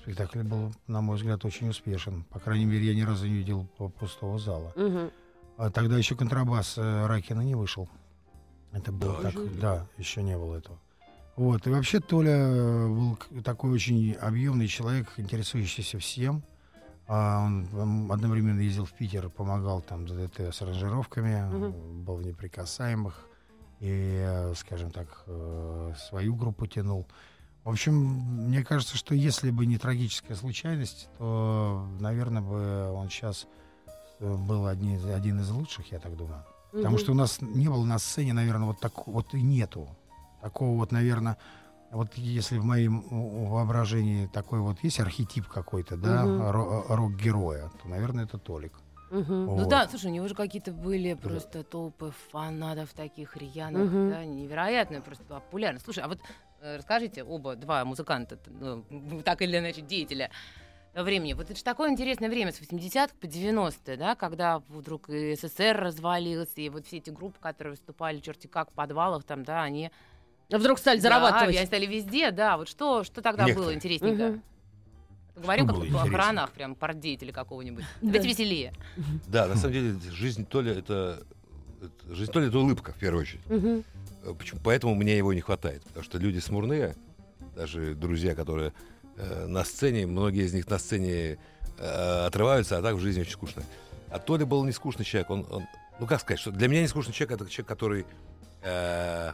спектакль 0.00 0.42
был, 0.44 0.72
на 0.86 1.00
мой 1.00 1.16
взгляд, 1.16 1.44
очень 1.44 1.70
успешен. 1.70 2.22
По 2.30 2.38
крайней 2.38 2.66
мере, 2.66 2.86
я 2.86 2.94
ни 2.94 3.00
разу 3.00 3.26
не 3.26 3.32
видел 3.34 3.64
пустого 3.98 4.38
зала. 4.38 4.72
Мгм. 4.76 5.10
А 5.56 5.70
тогда 5.70 5.98
еще 5.98 6.14
контрабас 6.14 6.78
э, 6.78 7.06
Ракина 7.08 7.40
не 7.40 7.56
вышел. 7.56 7.88
Это 8.70 8.92
было 8.92 9.16
Да, 9.16 9.22
так, 9.22 9.34
еще- 9.34 9.60
да, 9.60 9.86
еще 9.98 10.22
не 10.22 10.38
было 10.38 10.54
этого. 10.58 10.78
Вот, 11.34 11.66
и 11.66 11.70
вообще 11.70 11.98
Толя 11.98 12.30
э, 12.30 12.86
был 12.86 13.18
такой 13.42 13.72
очень 13.72 14.12
объемный 14.12 14.68
человек, 14.68 15.08
интересующийся 15.16 15.98
всем. 15.98 16.44
А 17.06 17.44
он 17.44 18.10
одновременно 18.10 18.60
ездил 18.60 18.86
в 18.86 18.92
Питер, 18.92 19.28
помогал 19.28 19.82
там 19.82 20.06
ДДТ 20.06 20.40
с 20.54 20.62
аранжировками, 20.62 21.42
Мгм. 21.52 22.04
был 22.04 22.16
в 22.16 22.22
неприкасаемых 22.26 23.28
и, 23.80 24.22
э, 24.26 24.54
скажем 24.54 24.90
так, 24.90 25.22
э, 25.26 25.92
свою 26.08 26.34
группу 26.34 26.66
тянул. 26.66 27.06
В 27.64 27.70
общем, 27.70 27.94
мне 27.94 28.64
кажется, 28.64 28.96
что 28.96 29.14
если 29.14 29.50
бы 29.50 29.66
не 29.66 29.76
трагическая 29.78 30.34
случайность, 30.36 31.08
то, 31.18 31.86
наверное, 32.00 32.42
бы 32.42 32.90
он 32.92 33.08
сейчас 33.10 33.46
был 34.20 34.66
одни- 34.66 34.98
один 35.12 35.40
из 35.40 35.50
лучших, 35.50 35.92
я 35.92 35.98
так 35.98 36.16
думаю. 36.16 36.42
Потому 36.72 36.98
что 36.98 37.12
у 37.12 37.14
нас 37.14 37.40
не 37.40 37.68
было 37.68 37.84
на 37.84 37.98
сцене, 37.98 38.32
наверное, 38.32 38.66
вот 38.66 38.80
так 38.80 39.06
вот 39.06 39.34
и 39.34 39.42
нету. 39.42 39.88
Такого 40.42 40.76
вот, 40.78 40.92
наверное, 40.92 41.36
вот 41.94 42.14
если 42.16 42.58
в 42.58 42.64
моем 42.64 43.02
воображении 43.48 44.26
такой 44.26 44.60
вот 44.60 44.78
есть 44.82 45.00
архетип 45.00 45.46
какой-то, 45.48 45.96
да, 45.96 46.24
ро- 46.24 46.84
рок-героя, 46.88 47.70
то, 47.82 47.88
наверное, 47.88 48.24
это 48.24 48.38
Толик. 48.38 48.72
Ну 49.10 49.46
Вот. 49.46 49.68
да, 49.68 49.86
слушай, 49.88 50.06
у 50.06 50.14
него 50.14 50.26
же 50.26 50.34
какие-то 50.34 50.72
были 50.72 51.14
просто 51.14 51.62
толпы 51.62 52.12
фанатов 52.32 52.92
таких 52.94 53.36
рьяных, 53.36 53.92
Мгм. 53.92 54.08
да, 54.08 54.24
невероятно 54.24 55.00
просто 55.00 55.22
популярно. 55.24 55.78
Слушай, 55.78 56.02
а 56.04 56.08
вот 56.08 56.18
э, 56.60 56.76
расскажите, 56.78 57.22
оба, 57.22 57.54
два 57.54 57.84
музыканта, 57.84 58.38
ну, 58.48 58.84
так 59.24 59.42
или 59.42 59.56
иначе, 59.58 59.82
деятеля 59.82 60.30
времени. 60.94 61.32
Вот 61.34 61.46
это 61.46 61.56
же 61.56 61.62
такое 61.64 61.90
интересное 61.90 62.28
время 62.28 62.52
с 62.52 62.60
80-х 62.60 63.14
по 63.20 63.26
90-е, 63.26 63.96
да, 63.96 64.14
когда 64.16 64.60
вдруг 64.68 65.08
и 65.10 65.36
СССР 65.36 65.76
развалился, 65.76 66.60
и 66.60 66.68
вот 66.68 66.86
все 66.86 66.96
эти 66.96 67.10
группы, 67.10 67.38
которые 67.40 67.72
выступали 67.72 68.18
черти 68.18 68.46
как 68.48 68.70
в 68.70 68.74
подвалах, 68.74 69.22
там, 69.24 69.44
да, 69.44 69.62
они... 69.62 69.90
А 70.52 70.58
Вдруг 70.58 70.78
стали 70.78 70.98
Да, 70.98 71.02
зарабатывать. 71.02 71.56
они 71.56 71.66
стали 71.66 71.86
везде, 71.86 72.30
да. 72.30 72.56
Вот 72.56 72.68
что, 72.68 73.02
что 73.04 73.22
тогда 73.22 73.44
было 73.44 73.48
Некоторые. 73.48 73.76
интересненько? 73.76 74.28
Мгм. 74.28 74.42
Поговорим 75.34 75.64
Что 75.64 75.74
как 75.74 75.76
было 75.80 75.86
о 75.86 75.88
интересно? 76.02 76.18
охранах, 76.20 76.50
прям 76.52 76.74
портдеятеля 76.76 77.32
какого-нибудь. 77.32 77.84
Да. 78.00 78.06
Давайте 78.12 78.28
веселее. 78.28 78.72
Да, 79.26 79.46
на 79.46 79.56
самом 79.56 79.72
деле 79.72 79.98
жизнь 80.12 80.46
то 80.46 80.60
ли 80.60 80.70
это, 80.70 81.24
жизнь 82.08 82.30
то 82.30 82.38
ли 82.40 82.48
это 82.48 82.58
улыбка 82.58 82.92
в 82.92 82.96
первую 82.96 83.22
очередь. 83.22 83.40
Э, 83.48 83.82
Почему? 84.38 84.60
Поэтому 84.62 84.94
мне 84.94 85.16
его 85.18 85.32
не 85.32 85.40
хватает. 85.40 85.82
Потому 85.84 86.04
что 86.04 86.18
люди 86.18 86.38
смурные, 86.38 86.94
даже 87.56 87.94
друзья, 87.94 88.34
которые 88.36 88.72
э, 89.16 89.46
на 89.46 89.64
сцене, 89.64 90.06
многие 90.06 90.44
из 90.44 90.54
них 90.54 90.68
на 90.68 90.78
сцене 90.78 91.38
э, 91.78 92.26
отрываются, 92.26 92.78
а 92.78 92.82
так 92.82 92.94
в 92.94 93.00
жизни 93.00 93.22
очень 93.22 93.32
скучно. 93.32 93.64
А 94.10 94.18
Толя 94.20 94.46
был 94.46 94.64
не 94.64 94.72
скучный 94.72 95.04
человек. 95.04 95.30
Он, 95.30 95.46
он- 95.50 95.66
ну 95.98 96.06
как 96.06 96.20
сказать, 96.20 96.38
что 96.40 96.52
для 96.52 96.68
меня 96.68 96.80
не 96.82 96.88
скучный 96.88 97.12
человек 97.12 97.40
это 97.40 97.50
человек, 97.50 97.66
который, 97.68 98.06
э, 98.62 99.32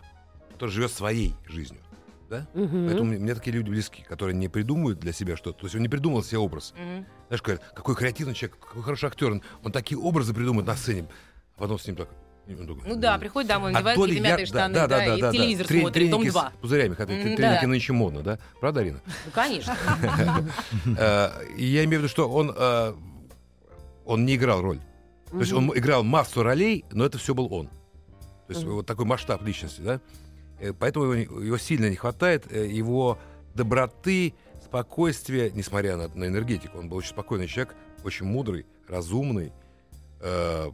который 0.61 0.71
живет 0.73 0.93
своей 0.93 1.35
жизнью. 1.47 1.81
Да? 2.29 2.47
Мгм. 2.53 2.87
Поэтому 2.87 3.05
мне, 3.19 3.35
такие 3.35 3.51
люди 3.57 3.71
близки, 3.71 4.03
которые 4.03 4.37
не 4.37 4.49
придумывают 4.49 5.01
для 5.01 5.13
себя 5.15 5.37
что-то. 5.39 5.61
То 5.61 5.67
есть 5.67 5.75
он 5.75 5.81
не 5.81 5.89
придумал 5.89 6.23
себе 6.23 6.37
образ. 6.39 6.75
Мгм. 6.77 7.07
Знаешь, 7.29 7.43
говорят, 7.43 7.63
какой 7.75 7.97
креативный 7.97 8.35
человек, 8.35 8.59
какой 8.61 8.83
хороший 8.83 9.07
актер. 9.07 9.33
Он, 9.33 9.43
он 9.65 9.73
такие 9.73 9.99
образы 9.99 10.35
придумывает 10.35 10.67
на 10.67 10.77
сцене. 10.77 11.09
А 11.57 11.61
потом 11.61 11.79
с 11.79 11.87
ним 11.87 11.97
так... 11.97 12.11
Ну 12.47 12.97
да, 12.97 13.17
приходит 13.17 13.49
домой, 13.49 13.71
а 13.71 13.75
надевает 13.75 13.97
то 13.97 14.05
ли 14.05 14.11
какие-то 14.13 14.27
я- 14.29 14.33
мятые 14.33 14.47
штаны, 14.47 14.75
да, 14.75 15.05
и 15.17 15.23
в 15.23 15.31
телевизор 15.33 15.67
Трени- 15.67 15.81
смотрит, 15.81 16.11
Дом 16.11 16.21
треники 16.21 16.33
2. 16.33 16.51
с 16.51 16.61
пузырями, 16.61 16.95
хотя 16.95 17.13
М, 17.15 17.23
треники 17.37 17.61
да. 17.63 17.67
нынче 17.67 17.93
модно, 17.93 18.23
да? 18.23 18.39
Правда, 18.61 18.81
Арина? 18.81 19.01
Ну, 19.27 19.31
конечно. 19.33 19.77
Э, 20.99 21.31
и 21.57 21.65
Я 21.65 21.85
имею 21.85 22.01
в 22.01 22.03
виду, 22.05 22.09
что 22.09 22.29
он, 22.29 22.53
э, 22.55 22.95
он 24.05 24.25
не 24.27 24.35
играл 24.37 24.61
роль. 24.63 24.81
То 25.31 25.39
есть 25.41 25.53
он 25.53 25.71
играл 25.79 26.03
массу 26.03 26.43
ролей, 26.43 26.85
но 26.91 27.05
это 27.07 27.19
все 27.19 27.35
был 27.35 27.53
он. 27.55 27.69
То 28.49 28.55
есть 28.55 28.65
вот 28.65 28.85
такой 28.85 29.05
масштаб 29.07 29.43
личности, 29.43 29.81
да? 29.81 30.01
Э, 30.61 30.73
Поэтому 30.73 31.13
его, 31.13 31.41
его 31.41 31.59
сильно 31.59 31.89
не 31.89 31.97
хватает, 31.97 32.45
э, 32.51 32.67
его 32.67 33.19
доброты, 33.55 34.35
спокойствия, 34.65 35.51
несмотря 35.51 35.97
на, 35.97 36.09
на 36.09 36.27
энергетику. 36.27 36.79
Он 36.79 36.89
был 36.89 36.99
очень 36.99 37.11
спокойный 37.11 37.47
человек, 37.49 37.75
очень 38.05 38.27
мудрый, 38.27 38.67
разумный. 38.89 39.53
Э, 40.21 40.71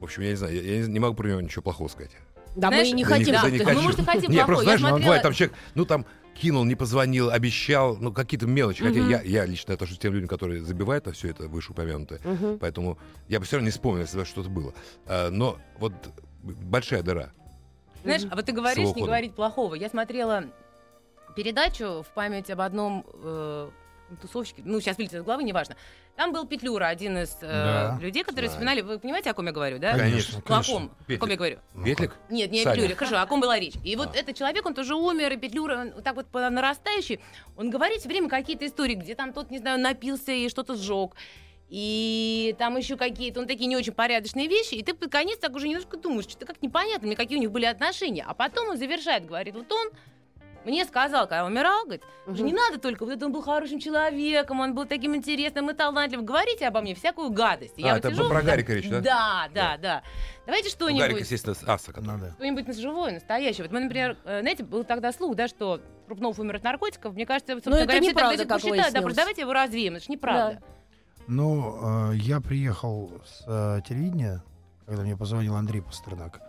В 0.00 0.04
общем, 0.04 0.22
я 0.22 0.30
не 0.30 0.36
знаю, 0.36 0.54
я, 0.54 0.62
я 0.80 0.86
не- 0.86 0.98
могу 1.00 1.14
про 1.14 1.28
него 1.28 1.40
ничего 1.40 1.62
плохого 1.62 1.88
сказать. 1.88 2.12
Да, 2.56 2.68
мы 2.70 2.76
Знаешь, 2.76 2.88
и 2.88 2.92
не 2.92 3.02
Да 3.04 3.10
хотим. 3.10 3.32
да 3.34 3.42
да, 3.42 3.50
не 3.50 3.58
мы, 3.58 3.64
хочу. 3.64 3.80
может, 3.82 3.98
и 4.00 4.04
хотим 4.04 4.30
Не, 4.30 4.36
плохого. 4.36 4.46
просто, 4.46 4.62
Я 4.62 4.64
знаешь, 4.64 4.80
ну, 4.80 4.88
смотрела- 4.88 5.04
бывает, 5.06 5.22
там 5.22 5.32
человек, 5.32 5.56
ну, 5.74 5.84
там, 5.86 6.06
кинул, 6.34 6.64
не 6.64 6.74
позвонил, 6.76 7.30
обещал, 7.30 7.96
ну, 7.96 8.12
какие-то 8.12 8.46
мелочи. 8.46 8.84
Хотя 8.84 9.00
Мгм. 9.00 9.08
я, 9.10 9.22
я 9.22 9.44
лично 9.46 9.74
отношусь 9.74 9.98
к 9.98 10.00
тем 10.00 10.12
людям, 10.12 10.28
которые 10.28 10.62
забивают 10.62 11.06
на 11.06 11.12
все 11.12 11.30
это 11.30 11.48
вышеупомянутое. 11.48 12.20
Мгм. 12.24 12.58
Поэтому 12.60 12.98
я 13.28 13.40
бы 13.40 13.46
все 13.46 13.56
равно 13.56 13.66
не 13.66 13.70
вспомнил, 13.72 14.02
если 14.02 14.18
бы 14.18 14.24
что-то 14.24 14.48
было. 14.50 14.72
А, 15.06 15.30
но 15.30 15.58
вот 15.78 15.92
большая 16.42 17.02
дыра. 17.02 17.32
Знаешь, 18.04 18.22
а 18.30 18.36
вот 18.36 18.44
ты 18.44 18.52
говоришь, 18.52 18.94
не 18.94 19.02
говорить 19.02 19.34
плохого. 19.34 19.74
Я 19.74 19.88
смотрела 19.88 20.44
передачу 21.34 22.02
в 22.02 22.06
память 22.14 22.50
об 22.50 22.60
одном 22.60 23.04
э, 23.12 23.70
тусовщике, 24.20 24.62
ну, 24.64 24.80
сейчас 24.80 24.96
вылетит 24.98 25.14
из 25.20 25.22
головы, 25.24 25.42
неважно. 25.42 25.74
Там 26.16 26.32
был 26.32 26.46
Петлюра, 26.46 26.84
один 26.84 27.18
из 27.18 27.36
э, 27.40 27.48
Да, 27.48 27.98
людей, 28.00 28.22
которые 28.22 28.48
знаю. 28.48 28.50
вспоминали, 28.50 28.80
вы 28.82 29.00
понимаете, 29.00 29.30
о 29.30 29.34
ком 29.34 29.46
я 29.46 29.52
говорю, 29.52 29.80
да? 29.80 29.98
Конечно, 29.98 30.40
Ну, 30.48 30.54
о 30.54 30.62
ком? 30.62 30.84
О 30.84 31.04
Петлик. 31.04 31.20
ком 31.20 31.30
я 31.30 31.36
говорю? 31.36 31.58
Ветлик? 31.74 32.14
Нет, 32.30 32.52
не 32.52 32.60
о 32.60 32.64
Саня. 32.64 32.76
Петлюре, 32.76 32.94
хорошо, 32.94 33.20
о 33.20 33.26
ком 33.26 33.40
была 33.40 33.58
речь. 33.58 33.74
И 33.82 33.96
вот 33.96 34.14
А. 34.14 34.18
этот 34.18 34.36
человек, 34.36 34.64
он 34.64 34.74
тоже 34.74 34.94
умер, 34.94 35.32
и 35.32 35.36
Петлюра, 35.38 35.78
он 35.78 35.90
вот 35.92 36.04
так 36.04 36.14
вот 36.14 36.26
по 36.26 36.48
нарастающей, 36.50 37.18
он 37.56 37.70
говорит 37.70 37.98
все 37.98 38.08
время 38.08 38.28
какие-то 38.28 38.64
истории, 38.64 38.94
где 38.94 39.16
там 39.16 39.32
тот, 39.32 39.50
не 39.50 39.58
знаю, 39.58 39.80
напился 39.80 40.30
и 40.30 40.48
что-то 40.48 40.76
сжег. 40.76 41.16
И 41.68 42.54
там 42.58 42.76
еще 42.76 42.96
какие-то, 42.96 43.40
он 43.40 43.46
такие 43.46 43.66
не 43.66 43.76
очень 43.76 43.92
порядочные 43.92 44.48
вещи, 44.48 44.74
и 44.74 44.82
ты 44.82 44.94
под 44.94 45.10
конец 45.10 45.38
так 45.38 45.54
уже 45.54 45.66
немножко 45.66 45.96
думаешь, 45.96 46.24
что-то 46.24 46.46
как 46.46 46.62
непонятно 46.62 47.06
мне, 47.06 47.16
какие 47.16 47.38
у 47.38 47.40
них 47.40 47.50
были 47.50 47.64
отношения. 47.64 48.24
А 48.26 48.34
потом 48.34 48.68
он 48.68 48.76
завершает, 48.76 49.26
говорит, 49.26 49.54
вот 49.54 49.70
он 49.72 49.90
мне 50.64 50.84
сказал, 50.86 51.26
когда 51.26 51.44
умирал, 51.44 51.84
говорит. 51.84 52.02
«Уже 52.26 52.42
не 52.42 52.52
надо 52.52 52.78
только, 52.78 53.04
вот 53.04 53.12
это 53.12 53.26
он 53.26 53.32
был 53.32 53.42
хорошим 53.42 53.78
человеком, 53.78 54.60
он 54.60 54.74
был 54.74 54.86
таким 54.86 55.14
интересным 55.14 55.70
и 55.70 55.74
талантливым. 55.74 56.24
Говорите 56.24 56.66
обо 56.66 56.80
мне 56.80 56.94
всякую 56.94 57.30
гадость. 57.30 57.74
И 57.76 57.86
А, 57.86 57.94
вот 57.94 57.98
это 57.98 58.10
сижу, 58.10 58.28
про 58.28 58.40
да, 58.40 58.46
Гарика 58.46 58.72
речь, 58.72 58.88
да? 58.88 59.00
Да, 59.00 59.48
да, 59.52 59.76
да. 59.76 60.02
Давайте 60.46 60.68
У 60.68 60.70
что-нибудь. 60.70 61.00
Гарика, 61.02 61.20
естественно, 61.20 61.54
с 61.54 61.62
аса. 61.68 61.92
который- 61.92 62.06
Ну 62.06 62.18
да. 62.18 62.30
Что-нибудь 62.32 62.76
живое, 62.78 63.12
настоящее. 63.12 63.64
Вот 63.64 63.72
мы, 63.72 63.80
например, 63.80 64.16
э, 64.24 64.40
знаете, 64.40 64.64
был 64.64 64.84
тогда 64.84 65.12
слух, 65.12 65.34
да, 65.36 65.48
что 65.48 65.80
Крупнов 66.06 66.38
умер 66.38 66.56
от 66.56 66.64
наркотиков. 66.64 67.14
Мне 67.14 67.26
кажется, 67.26 67.52
собственно 67.52 67.74
это 67.76 67.84
говоря, 67.84 68.00
все 68.00 68.10
неправда, 68.10 68.38
так 68.38 68.48
как 68.48 68.60
посчитают. 68.62 68.94
Да, 68.94 69.14
давайте 69.14 69.40
его 69.42 69.52
развеем, 69.52 69.96
это 69.96 70.04
же 70.04 70.12
неправда. 70.12 70.62
Ну, 71.26 72.10
э, 72.12 72.16
я 72.16 72.40
приехал 72.40 73.10
с 73.24 73.44
э, 73.46 73.80
телевидения, 73.88 74.42
когда 74.86 75.02
мне 75.02 75.16
позвонил 75.16 75.56
Андрей 75.56 75.80
Пастернак. 75.80 76.40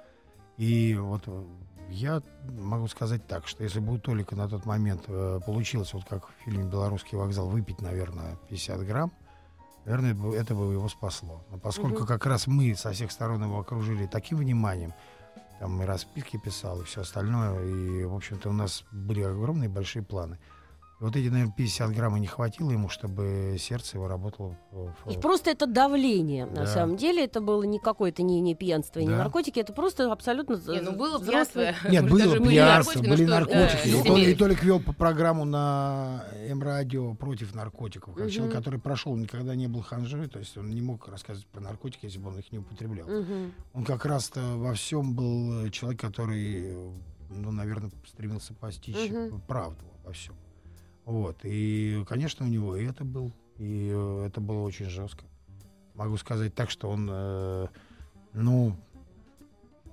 И 0.58 0.96
вот 0.96 1.24
э, 1.28 1.44
я 1.90 2.22
могу 2.50 2.88
сказать 2.88 3.26
так, 3.26 3.48
что 3.48 3.64
если 3.64 3.80
бы 3.80 3.94
у 3.94 3.98
Толика 4.00 4.36
на 4.36 4.50
тот 4.50 4.66
момент 4.66 5.04
э, 5.08 5.40
получилось, 5.46 5.94
вот 5.94 6.04
как 6.06 6.28
в 6.28 6.44
фильме 6.44 6.66
«Белорусский 6.66 7.18
вокзал», 7.18 7.48
выпить, 7.48 7.82
наверное, 7.82 8.38
50 8.50 8.86
грамм, 8.86 9.12
наверное, 9.86 10.14
это 10.34 10.54
бы- 10.56 10.74
его 10.74 10.90
спасло. 10.90 11.42
Но 11.52 11.58
поскольку 11.58 12.00
Мгм. 12.00 12.08
как 12.08 12.26
раз 12.26 12.48
мы 12.48 12.76
со 12.76 12.92
всех 12.92 13.12
сторон 13.12 13.44
его 13.44 13.60
окружили 13.60 14.08
таким 14.08 14.40
вниманием, 14.40 14.94
там 15.60 15.82
и 15.82 15.86
расписки 15.86 16.36
писал, 16.38 16.82
и 16.82 16.84
все 16.84 17.02
остальное, 17.02 17.64
и, 17.64 18.04
в 18.04 18.14
общем-то, 18.14 18.50
у 18.50 18.54
нас 18.54 18.84
были 18.92 19.22
огромные 19.22 19.70
большие 19.70 20.04
планы. 20.04 20.38
Вот 21.02 21.14
эти, 21.18 21.28
наверное, 21.28 21.52
50 21.54 21.92
грамм 21.94 22.16
и 22.16 22.22
не 22.22 22.28
хватило 22.28 22.72
ему, 22.72 22.88
чтобы 22.88 23.58
сердце 23.60 23.98
его 23.98 24.08
работало 24.08 24.56
И 25.10 25.18
просто 25.18 25.50
это 25.52 25.66
давление, 25.68 26.46
на 26.46 26.62
Да. 26.62 26.68
самом 26.68 26.96
деле. 26.96 27.26
Это 27.26 27.42
было 27.42 27.64
не 27.64 27.80
какое-то 27.80 28.24
не, 28.24 28.40
не 28.40 28.56
пьянство 28.56 29.00
и 29.00 29.04
не 29.04 29.10
Да. 29.10 29.18
наркотики. 29.18 29.60
Это 29.60 29.74
просто 29.74 30.10
абсолютно 30.10 30.54
Не, 30.72 30.80
ну 30.80 30.94
было 30.94 31.18
взрослый- 31.20 31.74
пьянство. 31.74 31.90
Нет, 31.90 32.10
было 32.10 32.20
даже 32.20 32.40
были 32.40 32.50
пьянство, 32.52 32.94
наркотики, 32.94 33.10
ну 33.10 33.16
были 33.16 33.26
что, 33.26 33.34
наркотики. 33.36 33.92
да, 33.92 34.00
и, 34.00 34.04
Толик, 34.04 34.28
и. 34.30 34.36
Толик 34.36 34.64
вел 34.64 34.80
по 34.80 34.94
программу 34.94 35.44
на 35.44 36.24
М-радио 36.48 37.14
против 37.16 37.54
наркотиков. 37.54 38.14
Как 38.14 38.24
Мгм. 38.24 38.32
человек, 38.32 38.56
который 38.56 38.80
прошел, 38.80 39.16
никогда 39.18 39.54
не 39.54 39.68
был 39.68 39.82
ханжой, 39.82 40.28
то 40.30 40.40
есть 40.40 40.58
он 40.58 40.70
не 40.70 40.82
мог 40.82 41.08
рассказывать 41.10 41.48
про 41.48 41.60
наркотики, 41.60 42.06
если 42.06 42.20
бы 42.20 42.30
он 42.30 42.40
их 42.40 42.50
не 42.54 42.60
употреблял. 42.60 43.06
Мгм. 43.08 43.52
Он 43.74 43.84
как 43.84 44.06
раз-то 44.06 44.40
во 44.58 44.74
всем 44.74 45.14
был 45.14 45.66
э, 45.66 45.70
человек, 45.72 46.00
который, 46.00 46.72
э, 46.74 46.90
ну, 47.32 47.52
наверное, 47.52 47.92
стремился 48.08 48.54
постичь 48.54 49.10
Мгм. 49.12 49.42
правду 49.42 49.84
во 50.06 50.14
всем. 50.14 50.36
Вот. 51.06 51.38
И, 51.44 52.04
конечно, 52.08 52.46
у 52.46 52.50
него 52.50 52.76
и 52.76 52.86
это 52.86 53.04
был. 53.04 53.32
И 53.58 53.92
э, 53.94 54.26
это 54.28 54.42
было 54.42 54.62
очень 54.62 54.90
жестко. 54.90 55.24
Могу 55.94 56.18
сказать 56.18 56.54
так, 56.54 56.70
что 56.70 56.90
он, 56.90 57.08
э, 57.10 57.68
ну, 58.34 58.76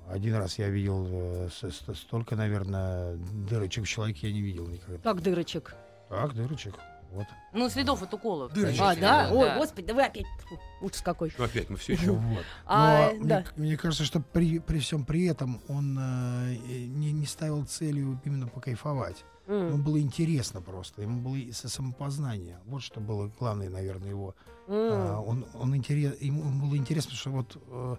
один 0.09 0.35
раз 0.35 0.59
я 0.59 0.69
видел 0.69 1.07
э, 1.09 1.49
столько, 1.95 2.35
наверное, 2.35 3.17
дырочек 3.49 3.85
в 3.85 3.89
человеке 3.89 4.29
я 4.29 4.35
не 4.35 4.41
видел 4.41 4.67
никогда. 4.67 4.99
Как 4.99 5.23
дырочек. 5.23 5.75
Так, 6.09 6.35
дырочек. 6.35 6.75
Вот. 7.13 7.27
Ну, 7.53 7.69
следов 7.69 8.03
от 8.03 8.13
уколов. 8.15 8.53
Дырочек. 8.53 8.81
А, 8.81 8.95
да? 8.95 9.29
Да. 9.29 9.35
Ой, 9.35 9.55
господи, 9.57 9.87
да 9.87 9.95
вы 9.95 10.03
опять... 10.03 10.27
Фу, 10.49 10.59
Ужас 10.81 11.03
какой. 11.03 11.31
Что 11.31 11.45
опять? 11.45 11.69
Мы 11.69 11.77
все 11.77 11.93
еще... 11.93 12.13
Вот. 12.13 12.45
А, 12.67 13.13
Но 13.13 13.25
да. 13.27 13.45
мне, 13.57 13.69
мне 13.69 13.77
кажется, 13.77 14.05
что 14.05 14.21
при, 14.21 14.59
при 14.59 14.79
всем 14.79 15.05
при 15.05 15.27
этом 15.27 15.61
он 15.69 15.99
э, 16.01 16.57
не, 16.57 17.13
не 17.13 17.27
ставил 17.27 17.65
целью 17.67 18.19
именно 18.25 18.49
покайфовать. 18.49 19.25
М, 19.47 19.69
Ему 19.69 19.83
было 19.83 20.01
интересно 20.01 20.61
просто, 20.61 21.03
ему 21.03 21.21
было 21.21 21.35
и 21.37 21.51
со 21.53 21.69
самопознание. 21.69 22.59
Вот 22.65 22.83
что 22.83 23.01
было 23.01 23.31
главное, 23.39 23.69
наверное, 23.69 24.09
его. 24.11 24.35
А, 24.69 25.17
м. 25.21 25.29
он, 25.29 25.47
он 25.55 25.77
интерес, 25.77 26.21
ему 26.21 26.43
было 26.67 26.77
интересно, 26.77 27.13
что 27.13 27.31
вот, 27.31 27.57
э, 27.67 27.97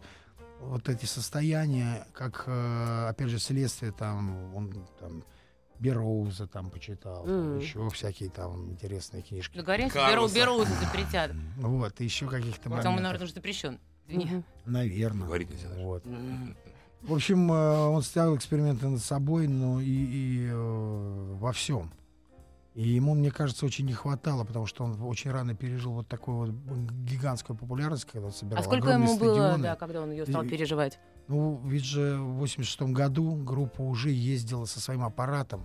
вот 0.61 0.87
эти 0.87 1.05
состояния, 1.05 2.07
как, 2.13 2.45
э, 2.47 3.07
опять 3.09 3.27
же, 3.29 3.39
следствие, 3.39 3.91
там, 3.91 4.55
он 4.55 4.73
там 4.99 5.23
Бероуза 5.79 6.47
там 6.47 6.69
почитал, 6.69 7.25
Мгм. 7.25 7.59
еще 7.59 7.89
всякие 7.89 8.29
там 8.29 8.69
интересные 8.71 9.21
книжки. 9.21 9.57
Беру, 9.57 9.89
Карлоса. 9.89 10.35
Бероуза 10.35 10.71
запретят. 10.75 11.31
Вот, 11.57 11.99
еще 11.99 12.27
каких-то 12.27 12.63
Там 12.63 12.71
он, 12.73 12.77
моментов. 12.79 13.03
наверное, 13.03 13.23
уже 13.25 13.33
запрещен. 13.33 13.79
Наверное. 14.65 15.25
Говорить 15.25 15.49
нельзя. 15.49 15.67
Вот. 15.75 16.03
В 17.03 17.13
общем, 17.13 17.51
э, 17.51 17.87
он 17.87 18.01
ставил 18.01 18.35
эксперименты 18.37 18.87
над 18.87 19.01
собой, 19.01 19.47
но 19.47 19.81
и, 19.81 19.85
и, 19.85 20.47
э, 20.49 21.33
во 21.39 21.51
всем. 21.51 21.91
И 22.75 22.87
ему, 22.89 23.13
мне 23.13 23.29
кажется, 23.29 23.65
очень 23.65 23.85
не 23.85 23.93
хватало, 23.93 24.45
потому 24.45 24.65
что 24.65 24.83
он 24.85 24.99
очень 25.03 25.29
рано 25.29 25.53
пережил 25.53 25.91
вот 25.93 26.07
такую 26.07 26.37
вот 26.65 26.79
гигантскую 27.05 27.55
популярность, 27.57 28.05
когда 28.05 28.27
он 28.27 28.33
собирал 28.33 28.61
А 28.61 28.63
сколько 28.65 28.89
ему 28.89 29.17
было, 29.19 29.35
стадионы. 29.35 29.63
да, 29.63 29.75
когда 29.75 30.01
он 30.01 30.11
ее 30.11 30.25
стал 30.25 30.43
И- 30.43 30.49
переживать? 30.49 30.97
Ну, 31.27 31.61
ведь 31.65 31.83
же 31.85 32.17
в 32.17 32.37
86 32.39 32.93
году 32.93 33.35
группа 33.35 33.81
уже 33.81 34.09
ездила 34.09 34.65
со 34.65 34.79
своим 34.79 35.03
аппаратом. 35.03 35.61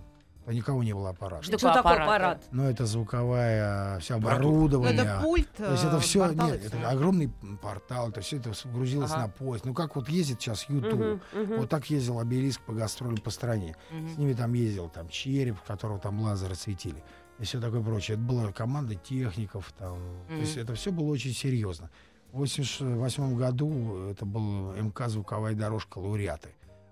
А 0.49 0.53
никого 0.53 0.83
не 0.83 0.93
было 0.93 1.11
аппарата. 1.11 1.43
Что 1.43 1.59
Что 1.59 1.67
такое 1.71 1.81
аппарат? 1.93 2.07
аппарат? 2.07 2.43
Но 2.51 2.67
это 2.67 2.87
звуковая, 2.87 3.99
все 3.99 4.15
Аппаратура. 4.17 4.47
оборудование. 4.49 5.01
Это 5.03 5.19
пульт. 5.21 5.47
То 5.55 5.71
есть 5.73 5.83
это 5.83 5.97
э, 5.97 5.99
все, 5.99 6.31
нет, 6.31 6.65
это 6.65 6.89
огромный 6.89 7.29
портал, 7.61 8.11
то 8.11 8.19
есть 8.19 8.33
это 8.33 8.51
грузилось 8.73 9.11
Ага. 9.11 9.21
на 9.21 9.27
поезд. 9.29 9.65
Ну 9.65 9.75
как 9.75 9.95
вот 9.95 10.09
ездит 10.09 10.41
сейчас 10.41 10.67
YouTube, 10.67 10.93
Мгм, 10.99 11.21
мгм. 11.33 11.57
вот 11.59 11.69
так 11.69 11.87
ездил 11.91 12.17
обелиск 12.19 12.61
по 12.61 12.73
гастролям 12.73 13.17
по 13.17 13.29
стране. 13.29 13.75
С 13.91 13.93
Мгм. 13.93 14.19
ними 14.21 14.33
там 14.33 14.53
ездил 14.53 14.89
там 14.89 15.07
череп, 15.09 15.61
которого 15.67 15.99
там 15.99 16.19
лазеры 16.19 16.55
светили. 16.55 17.03
И 17.37 17.43
все 17.43 17.61
такое 17.61 17.83
прочее. 17.83 18.15
Это 18.17 18.23
была 18.23 18.51
команда 18.51 18.95
техников 18.95 19.71
там. 19.77 19.99
То 20.29 20.33
есть 20.33 20.57
это 20.57 20.73
все 20.73 20.91
было 20.91 21.11
очень 21.11 21.31
серьезно. 21.35 21.91
В 22.31 22.37
88 22.39 23.35
году 23.37 24.07
это 24.09 24.25
был 24.25 24.73
МК 24.73 25.09
«Звуковая 25.09 25.53
дорожка» 25.53 25.99
лауреаты. 25.99 26.49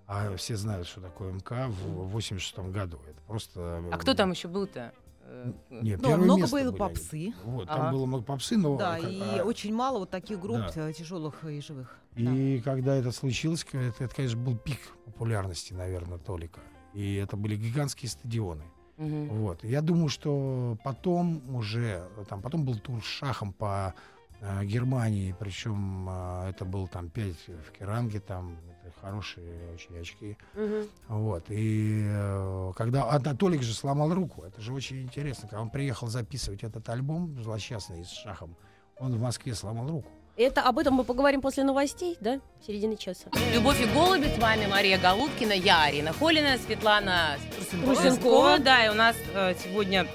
А 0.08 0.34
все 0.36 0.56
знают, 0.56 0.88
что 0.88 1.00
такое 1.02 1.32
МК 1.32 1.68
в 1.68 2.08
86 2.08 2.58
году. 2.72 2.98
Это 3.08 3.20
просто... 3.26 3.84
А 3.92 3.98
кто 3.98 4.14
там 4.14 4.30
еще 4.30 4.48
был-то? 4.48 4.92
э, 5.20 5.52
Не, 5.70 5.96
Ну, 5.96 6.02
первое 6.02 6.16
много 6.24 6.40
место 6.40 6.56
было 6.56 6.60
были 6.62 6.68
они. 6.70 6.78
попсы. 6.78 7.32
Вот, 7.44 7.68
там 7.68 7.92
было 7.92 8.06
много 8.06 8.24
попсы, 8.24 8.56
но... 8.56 8.76
Да, 8.78 8.98
как- 8.98 9.10
и 9.10 9.20
а- 9.38 9.44
очень 9.44 9.74
мало 9.74 9.98
вот 9.98 10.10
таких 10.10 10.40
групп 10.40 10.62
Да. 10.74 10.88
э, 10.88 10.92
тяжелых 10.94 11.44
и 11.44 11.60
живых. 11.60 11.94
Да. 12.16 12.32
И 12.34 12.60
когда 12.62 12.96
это 12.96 13.12
случилось, 13.12 13.66
это, 13.70 14.04
это, 14.04 14.14
конечно, 14.14 14.38
был 14.40 14.56
пик 14.56 14.78
популярности, 15.04 15.74
наверное, 15.74 16.16
Толика. 16.18 16.60
И 16.94 17.16
это 17.16 17.36
были 17.36 17.56
гигантские 17.56 18.08
стадионы. 18.08 18.64
мгм. 18.96 19.28
Вот. 19.28 19.62
Я 19.62 19.82
думаю, 19.82 20.08
что 20.08 20.78
потом 20.82 21.54
уже, 21.54 22.02
там, 22.30 22.40
потом 22.40 22.64
был 22.64 22.78
тур 22.78 23.00
с 23.02 23.06
шахом 23.06 23.52
по 23.52 23.92
э, 24.40 24.64
Германии, 24.64 25.34
причем 25.38 26.08
э, 26.08 26.48
это 26.50 26.64
был 26.64 26.88
там 26.88 27.10
5 27.10 27.36
в 27.68 27.72
Керанге, 27.78 28.20
там 28.20 28.56
хорошие 29.00 29.72
очень 29.74 29.98
очки. 29.98 30.36
Мгм. 30.54 30.88
Вот. 31.08 31.44
И 31.48 32.04
э, 32.06 32.72
когда 32.76 33.10
Анатолик 33.10 33.62
же 33.62 33.74
сломал 33.74 34.12
руку, 34.12 34.42
это 34.42 34.60
же 34.60 34.72
очень 34.72 35.02
интересно. 35.02 35.48
Когда 35.48 35.62
он 35.62 35.70
приехал 35.70 36.08
записывать 36.08 36.64
этот 36.64 36.88
альбом 36.88 37.40
злосчастный 37.42 38.04
с 38.04 38.10
шахом, 38.10 38.56
он 38.98 39.16
в 39.16 39.20
Москве 39.20 39.54
сломал 39.54 39.88
руку. 39.88 40.08
Это 40.36 40.62
об 40.62 40.78
этом 40.78 40.94
мы 40.94 41.02
поговорим 41.02 41.40
после 41.40 41.64
новостей, 41.64 42.16
да? 42.20 42.40
Середины 42.64 42.96
часа. 42.96 43.28
Любовь 43.52 43.80
и 43.80 43.86
голуби, 43.92 44.26
с 44.26 44.38
вами 44.38 44.66
Мария 44.66 44.96
Голубкина, 44.96 45.52
я 45.52 45.82
Арина 45.82 46.12
Холина, 46.12 46.56
Светлана 46.58 47.36
Трусенкова. 47.84 48.60
Да, 48.60 48.86
и 48.86 48.88
у 48.88 48.94
нас 48.94 49.16
э, 49.34 49.54
сегодня 49.54 50.06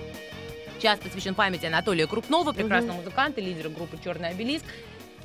час 0.81 0.99
посвящен 0.99 1.35
памяти 1.35 1.65
Анатолия 1.65 2.07
Крупнова, 2.07 2.53
прекрасного 2.53 2.97
музыканта, 2.97 3.41
лидера 3.41 3.67
группы 3.69 3.97
«Черный 4.01 4.29
обелиск». 4.29 4.63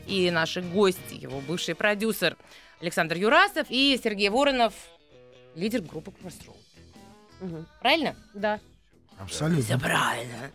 И 0.09 0.31
наши 0.33 0.63
гости, 0.63 1.15
его 1.15 1.41
бывший 1.41 1.77
продюсер 1.77 2.37
Александр 2.81 3.17
Юрасов 3.17 3.67
и 3.71 3.99
Сергей 4.03 4.29
Воронов, 4.29 4.75
лидер 5.55 5.83
группы 5.83 6.11
Crossroads. 6.11 6.57
Мгм. 7.41 7.67
Правильно? 7.81 8.17
Да. 8.35 8.61
Абсолютно. 9.19 9.65
Все 9.65 9.79
правильно. 9.79 10.51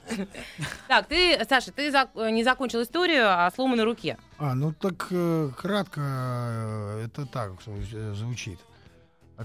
Так, 0.88 1.08
ты, 1.08 1.38
Саша, 1.48 1.72
ты 1.72 1.92
не 2.32 2.44
закончил 2.44 2.82
историю 2.82 3.46
о 3.46 3.51
сломанной 3.51 3.84
руке. 3.84 4.18
А, 4.38 4.56
ну 4.56 4.72
так 4.74 5.08
э, 5.12 5.50
кратко 5.58 6.01
э, 6.01 7.06
это 7.06 7.25
так 7.25 7.51
э, 7.65 8.13
звучит. 8.13 8.60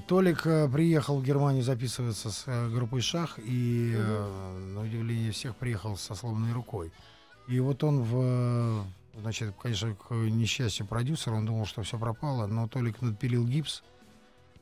Толик 0.07 0.43
приехал 0.43 1.19
в 1.19 1.25
Германию 1.25 1.65
записываться 1.65 2.31
с 2.31 2.45
группой 2.71 3.01
Шах 3.01 3.39
и, 3.39 3.95
э, 3.97 4.59
на 4.75 4.83
удивление 4.83 5.33
всех, 5.33 5.57
приехал 5.57 5.97
со 5.97 6.15
сломанной 6.15 6.53
рукой. 6.53 6.93
И 7.49 7.59
вот 7.59 7.83
он 7.83 8.03
в, 8.03 8.85
значит, 9.21 9.55
конечно, 9.61 9.95
к 9.95 10.13
несчастью 10.13 10.87
продюсера, 10.87 11.35
он 11.35 11.47
думал, 11.47 11.67
что 11.67 11.83
все 11.83 11.99
пропало, 11.99 12.47
но 12.47 12.69
Толик 12.69 13.01
надпилил 13.03 13.47
гипс 13.47 13.83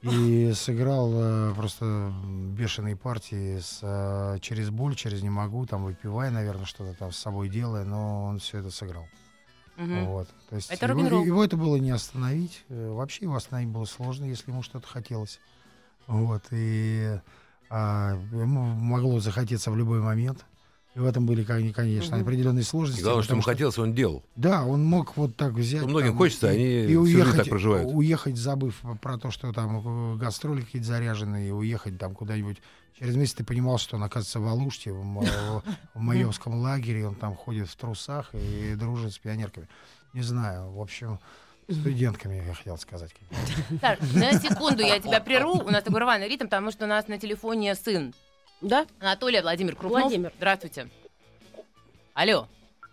и 0.03 0.53
сыграл 0.55 1.11
э, 1.15 1.55
просто 1.55 2.13
бешеные 2.51 2.97
партии 2.97 3.59
с, 3.59 3.81
э, 3.83 4.39
через 4.41 4.71
боль, 4.71 4.95
через 4.95 5.23
не 5.23 5.31
могу, 5.31 5.67
там 5.67 5.85
выпивая, 5.85 6.31
наверное, 6.31 6.67
что-то 6.67 6.95
там 6.95 7.13
с 7.13 7.17
собой 7.17 7.49
делая, 7.49 7.85
но 7.85 8.25
он 8.25 8.39
все 8.39 8.59
это 8.59 8.71
сыграл. 8.71 9.07
Мгм. 9.77 10.07
Вот. 10.07 10.29
То 10.49 10.57
есть 10.57 10.71
Это 10.71 10.87
его, 10.87 11.25
его 11.25 11.45
это 11.45 11.57
было 11.57 11.77
не 11.77 11.91
остановить. 11.91 12.65
Э, 12.69 12.91
Вообще 12.91 13.25
его 13.25 13.37
остановить 13.37 13.69
было 13.69 13.85
сложно, 13.85 14.25
если 14.25 14.51
ему 14.51 14.63
что-то 14.63 14.87
хотелось. 14.87 15.41
Вот. 16.07 16.45
И 16.51 17.19
а, 17.69 18.15
ему 18.33 18.63
могло 18.63 19.19
захотеться 19.21 19.71
в 19.71 19.77
любой 19.77 20.01
момент. 20.01 20.45
И 20.97 20.99
в 20.99 21.05
этом 21.05 21.27
были, 21.27 21.45
кон- 21.45 21.75
конечно, 21.75 22.17
Мгм. 22.17 22.25
определенные 22.27 22.63
И 22.63 22.65
сложности. 22.65 23.03
главное, 23.03 23.23
что 23.23 23.35
ему 23.35 23.43
хотелось, 23.43 23.77
он 23.79 23.93
делал. 23.95 24.25
Да, 24.35 24.65
он 24.65 24.83
мог 24.83 25.15
вот 25.19 25.37
так 25.37 25.53
взять. 25.53 25.83
Ну, 25.83 25.89
многим 25.89 26.09
там, 26.09 26.17
хочется, 26.17 26.51
и- 26.51 26.55
они 26.57 26.65
и 26.65 26.87
всю 26.87 27.05
жизнь 27.05 27.17
уехать, 27.19 27.37
так 27.37 27.49
проживают. 27.51 27.91
уехать, 27.93 28.37
забыв 28.39 28.81
про 29.03 29.19
то, 29.19 29.31
что 29.31 29.53
там 29.53 30.15
э, 30.15 30.17
гастроли 30.17 30.63
какие-то 30.63 30.89
заряженные, 30.89 31.49
и 31.49 31.51
уехать 31.53 31.99
там 31.99 32.15
куда-нибудь. 32.15 32.57
Через 32.99 33.15
месяц 33.15 33.35
ты 33.35 33.45
понимал, 33.45 33.77
что 33.77 33.97
он 33.97 34.05
оказывается 34.05 34.41
в 34.41 34.47
Алуште, 34.49 34.91
в, 34.91 34.97
в 35.95 35.99
Маевском 36.01 36.55
лагере, 36.61 37.07
он 37.07 37.15
там 37.15 37.37
ходит 37.37 37.69
в 37.69 37.77
трусах 37.77 38.31
и 38.33 38.75
дружит 38.75 39.13
с 39.13 39.19
пионерками. 39.19 39.69
Не 40.15 40.23
знаю, 40.23 40.71
в 40.73 40.81
общем, 40.81 41.19
студентками, 41.69 42.43
я 42.47 42.55
хотел 42.55 42.79
сказать. 42.79 43.11
Так, 43.83 43.99
на 44.15 44.33
секунду 44.41 44.83
я 44.83 44.99
тебя 44.99 45.21
прерву. 45.21 45.59
У 45.63 45.71
нас 45.71 45.83
такой 45.85 46.01
рваный 46.01 46.27
ритм, 46.29 46.45
потому 46.45 46.71
что 46.71 46.87
у 46.87 46.89
нас 46.89 47.07
на 47.09 47.19
телефоне 47.19 47.75
сын 47.75 48.15
Да? 48.61 48.87
Анатолий 49.01 49.41
Владимир 49.41 49.77
Крупнов. 49.77 50.03
Владимир. 50.03 50.33
Здравствуйте. 50.37 50.89
Алло. 52.15 52.49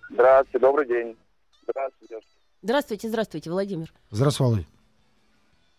Здравствуйте, 0.10 0.60
добрый 0.60 0.88
день. 0.88 1.18
Здравствуйте. 1.68 2.20
Здравствуйте, 2.62 3.08
здравствуйте, 3.10 3.50
Владимир. 3.50 3.94
Здравствуй, 4.10 4.48
Володь. 4.48 4.66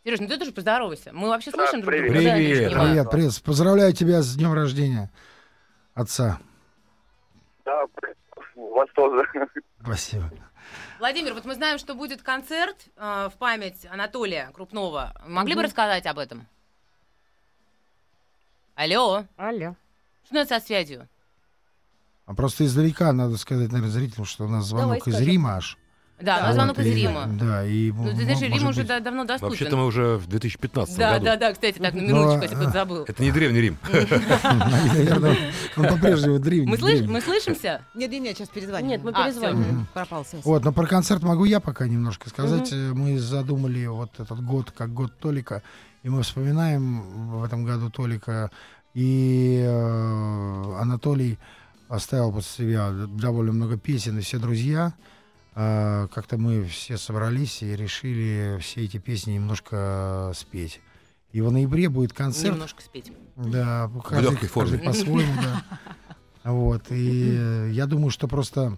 Сереж, 0.04 0.20
ну 0.20 0.28
ты 0.28 0.38
тоже 0.38 0.52
поздоровайся. 0.52 1.12
Мы 1.12 1.28
вообще 1.28 1.50
Да, 1.50 1.58
слышим 1.58 1.80
друг 1.80 1.92
привет. 1.94 2.12
друга. 2.12 2.24
Да, 2.28 2.34
Привет. 2.34 2.68
понимаю. 2.72 2.88
Привет, 2.90 3.10
привет. 3.10 3.42
Поздравляю 3.42 3.92
тебя 3.92 4.22
с 4.22 4.34
днем 4.36 4.52
рождения 4.52 5.10
отца. 5.94 6.38
Да, 7.64 7.84
вас 8.56 8.88
тоже. 8.94 9.22
Спасибо. 9.82 10.30
Владимир, 10.98 11.34
вот 11.34 11.44
мы 11.44 11.54
знаем, 11.54 11.78
что 11.78 11.94
будет 11.94 12.22
концерт 12.22 12.76
э, 12.96 13.28
в 13.32 13.38
память 13.38 13.86
Анатолия 13.90 14.50
Крупнова. 14.54 15.14
Могли 15.26 15.54
бы 15.54 15.60
Мгм. 15.60 15.66
рассказать 15.66 16.06
об 16.06 16.18
этом? 16.18 16.46
Алло. 18.74 19.24
Алло. 19.36 19.76
Что 20.24 20.32
у 20.32 20.38
нас 20.38 20.48
со 20.48 20.60
связью? 20.60 21.08
А 22.26 22.34
просто 22.34 22.64
издалека 22.64 23.12
надо 23.12 23.36
сказать, 23.36 23.70
наверное, 23.70 23.92
зрителям, 23.92 24.24
что 24.24 24.44
у 24.44 24.48
нас 24.48 24.64
звонок 24.66 24.96
из 25.06 25.14
скажем. 25.14 25.28
Рима 25.28 25.56
аж. 25.56 25.78
Да, 26.20 26.36
у 26.36 26.40
нас 26.40 26.46
Вот, 26.48 26.54
звонок 26.54 26.78
из 26.78 26.86
и- 26.86 26.94
Рима. 26.94 27.26
Да, 27.26 27.66
и 27.66 27.90
Ну, 27.92 28.08
м- 28.08 28.16
ты 28.16 28.22
знаешь, 28.22 28.40
м- 28.42 28.52
Рим 28.52 28.66
уже 28.68 28.78
быть- 28.80 28.86
да- 28.88 29.00
давно 29.00 29.24
доступен. 29.24 29.50
Вообще-то 29.50 29.76
мы 29.76 29.84
уже 29.86 30.16
в 30.16 30.26
2015 30.28 30.96
Да, 30.96 31.14
году. 31.14 31.24
да, 31.26 31.36
да, 31.36 31.52
кстати, 31.52 31.78
так, 31.78 31.92
на 31.92 32.00
Ну, 32.00 32.06
минуточку, 32.08 32.38
а- 32.38 32.42
если 32.44 32.54
кто-то 32.56 32.70
забыл. 32.70 33.04
Это 33.06 33.22
не 33.22 33.32
древний 33.32 33.60
Рим. 33.60 33.78
Наверное, 33.92 35.36
он 35.76 35.88
по-прежнему 35.88 36.38
древний. 36.38 36.66
Мы, 37.06 37.20
слышимся? 37.20 37.82
Нет, 37.94 38.10
нет, 38.10 38.36
сейчас 38.38 38.48
перезвоним. 38.48 38.88
Нет, 38.88 39.02
мы 39.04 39.10
А, 39.10 39.24
перезвоним. 39.24 39.86
Пропал 39.92 40.24
связь. 40.24 40.44
Вот, 40.44 40.64
но 40.64 40.72
про 40.72 40.86
концерт 40.86 41.22
могу 41.22 41.44
я 41.44 41.60
пока 41.60 41.86
немножко 41.86 42.28
сказать. 42.30 42.72
Э, 42.72 42.92
Мы 42.94 43.18
задумали 43.18 43.84
вот 43.86 44.10
этот 44.18 44.42
год 44.42 44.70
как 44.70 44.94
год 44.94 45.12
Толика, 45.18 45.62
и 46.04 46.08
мы 46.10 46.22
вспоминаем 46.22 47.30
в 47.30 47.42
этом 47.44 47.64
году 47.64 47.90
Толика, 47.90 48.50
и 48.92 49.60
э, 49.66 50.74
Анатолий 50.78 51.38
оставил 51.88 52.30
после 52.30 52.66
себя 52.66 52.90
довольно 52.90 53.52
много 53.52 53.76
песен, 53.78 54.18
и 54.18 54.20
все 54.20 54.38
друзья. 54.38 54.94
э, 55.56 56.06
как-то 56.14 56.36
мы 56.36 56.64
все 56.66 56.98
собрались 56.98 57.62
и 57.62 57.74
решили 57.74 58.58
все 58.60 58.84
эти 58.84 58.98
песни 58.98 59.32
немножко 59.32 60.30
спеть. 60.36 60.80
И 61.32 61.40
в 61.40 61.50
ноябре 61.50 61.88
будет 61.88 62.12
концерт. 62.12 62.52
Немножко 62.54 62.82
спеть. 62.82 63.10
Да, 63.36 63.90
каждый, 64.04 64.30
легкой 64.30 64.48
форме. 64.48 64.78
каждый 64.78 64.86
по-своему, 64.86 65.32
да. 65.42 65.64
Вот, 66.44 66.84
и 66.90 67.70
я 67.72 67.86
думаю, 67.86 68.10
что 68.10 68.28
просто 68.28 68.76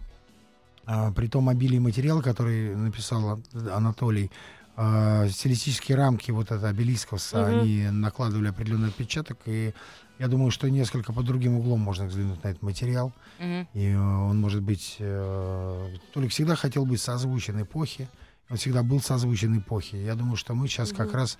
а, 0.87 1.11
при 1.11 1.27
том 1.27 1.49
обилии 1.49 1.81
материала, 1.81 2.23
который 2.23 2.75
написал 2.77 3.29
Ан- 3.31 3.69
Анатолий, 3.73 4.31
а, 4.77 5.27
стилистические 5.29 5.97
рамки 5.97 6.31
вот 6.31 6.51
это 6.51 6.69
обелисковса, 6.69 7.39
Мгм. 7.47 7.61
они 7.61 7.89
накладывали 7.91 8.49
определенный 8.49 8.89
отпечаток, 8.89 9.39
и 9.47 9.73
я 10.19 10.29
думаю, 10.29 10.51
что 10.51 10.69
несколько 10.71 11.13
под 11.13 11.25
другим 11.27 11.57
углом 11.57 11.81
можно 11.81 12.07
взглянуть 12.07 12.43
на 12.45 12.49
этот 12.49 12.63
материал, 12.63 13.13
Мгм. 13.39 13.69
и 13.75 13.89
э, 13.91 13.99
он 13.99 14.39
может 14.41 14.63
быть... 14.63 14.97
э, 14.99 15.89
Толик 16.13 16.31
всегда 16.31 16.57
хотел 16.57 16.85
быть 16.87 17.01
созвучен 17.01 17.61
эпохе, 17.63 18.09
он 18.51 18.57
всегда 18.59 18.83
был 18.83 19.01
созвучен 19.01 19.59
эпохе. 19.59 20.05
Я 20.05 20.15
думаю, 20.15 20.37
что 20.37 20.55
мы 20.55 20.69
сейчас 20.69 20.93
как 20.93 21.13
раз 21.15 21.39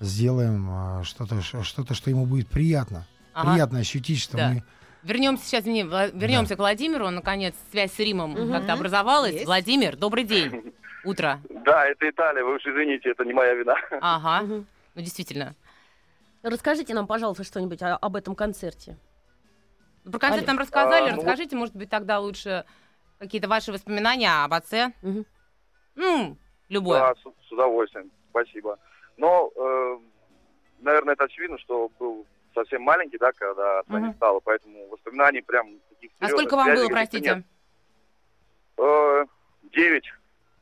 сделаем 0.00 0.66
а, 0.70 1.02
что-то, 1.04 1.40
что-то, 1.42 1.94
что 1.94 2.10
ему 2.10 2.26
будет 2.26 2.48
приятно. 2.48 3.06
Ага. 3.34 3.52
Приятно 3.52 3.78
ощутить, 3.80 4.20
что 4.20 4.36
Да. 4.36 4.50
мы... 4.50 4.62
Вернемся 5.02 5.44
сейчас, 5.46 5.64
Вла- 5.64 6.10
вернемся 6.18 6.56
к 6.56 6.58
Владимиру. 6.58 7.08
Наконец, 7.10 7.54
связь 7.70 7.92
с 7.92 7.98
Римом 8.00 8.32
Мгм. 8.32 8.50
как-то 8.52 8.72
образовалась. 8.72 9.34
Есть. 9.34 9.46
Владимир, 9.46 9.96
добрый 9.96 10.24
день. 10.24 10.72
Утро. 11.06 11.40
Да, 11.64 11.86
это 11.86 12.08
Италия, 12.10 12.42
вы 12.44 12.56
уж 12.56 12.66
извините, 12.66 13.10
это 13.10 13.24
не 13.24 13.32
моя 13.32 13.54
вина. 13.54 13.76
Ага. 14.00 14.42
Ну, 14.46 14.64
действительно. 14.96 15.54
Расскажите 16.42 16.94
нам, 16.94 17.06
пожалуйста, 17.06 17.44
что-нибудь 17.44 17.80
о- 17.82 17.96
об 17.96 18.16
этом 18.16 18.34
концерте. 18.34 18.96
Про 20.04 20.18
концерт 20.18 20.34
Олег. 20.42 20.46
нам 20.48 20.58
рассказали. 20.58 21.08
А, 21.10 21.10
ну 21.12 21.16
Расскажите, 21.18 21.56
может 21.56 21.74
быть, 21.76 21.90
тогда 21.90 22.18
лучше 22.20 22.64
какие-то 23.18 23.48
ваши 23.48 23.72
воспоминания 23.72 24.30
об 24.44 24.52
отце. 24.54 24.92
Мгм. 25.02 25.24
Ну, 25.94 26.36
любое. 26.68 26.98
Да, 27.00 27.14
с, 27.14 27.48
с 27.48 27.52
удовольствием, 27.52 28.10
спасибо. 28.30 28.78
Но, 29.16 29.50
э, 29.56 29.98
наверное, 30.80 31.14
это 31.14 31.24
очевидно, 31.24 31.58
что 31.58 31.90
был 31.98 32.26
совсем 32.54 32.82
маленький, 32.82 33.18
да, 33.18 33.32
когда 33.32 33.80
отца 33.80 33.98
не 34.00 34.06
Мгм. 34.08 34.14
стало, 34.16 34.40
поэтому 34.40 34.88
воспоминаний 34.88 35.42
прям 35.42 35.68
таких 35.90 36.10
А 36.18 36.26
серьезных 36.26 36.40
сколько 36.40 36.56
вам 36.56 36.66
связей 36.66 36.82
было, 36.82 36.88
каких-то 36.94 37.10
простите? 37.10 37.34
нет. 37.36 37.44
Э, 38.78 39.24
Девять, 39.74 40.04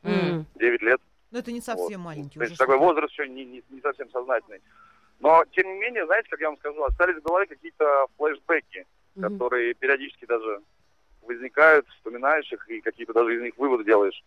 М. 0.04 0.46
девять 0.54 0.82
лет. 0.82 1.00
Но 1.30 1.38
это 1.38 1.50
не 1.52 1.60
совсем 1.60 2.02
маленький. 2.02 2.38
То 2.38 2.44
есть 2.44 2.56
такой 2.58 2.78
возраст 2.78 3.12
еще 3.12 3.28
не, 3.28 3.44
не, 3.44 3.62
не 3.70 3.80
совсем 3.80 4.08
сознательный. 4.10 4.60
Но, 5.20 5.44
тем 5.52 5.66
не 5.66 5.78
менее, 5.80 6.06
знаете, 6.06 6.28
как 6.28 6.40
я 6.40 6.48
вам 6.48 6.58
скажу, 6.58 6.82
остались 6.84 7.16
в 7.16 7.22
голове 7.22 7.46
какие-то 7.46 8.06
флешбеки, 8.16 8.86
Мгм. 9.14 9.30
которые 9.30 9.74
периодически 9.74 10.24
даже 10.26 10.60
возникают, 11.22 11.88
вспоминаешь 11.88 12.52
их 12.52 12.68
и 12.68 12.80
какие-то 12.80 13.12
даже 13.12 13.36
из 13.36 13.42
них 13.42 13.56
выводы 13.56 13.84
делаешь. 13.84 14.22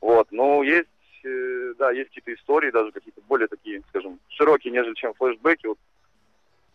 Вот, 0.00 0.28
ну, 0.30 0.62
есть, 0.62 0.88
э, 1.24 1.74
да, 1.78 1.90
есть 1.90 2.10
какие-то 2.10 2.34
истории, 2.34 2.70
даже 2.70 2.92
какие-то 2.92 3.20
более 3.22 3.48
такие, 3.48 3.82
скажем, 3.88 4.20
широкие, 4.28 4.72
нежели 4.72 4.94
чем 4.94 5.14
флешбеки. 5.14 5.66
Вот 5.66 5.78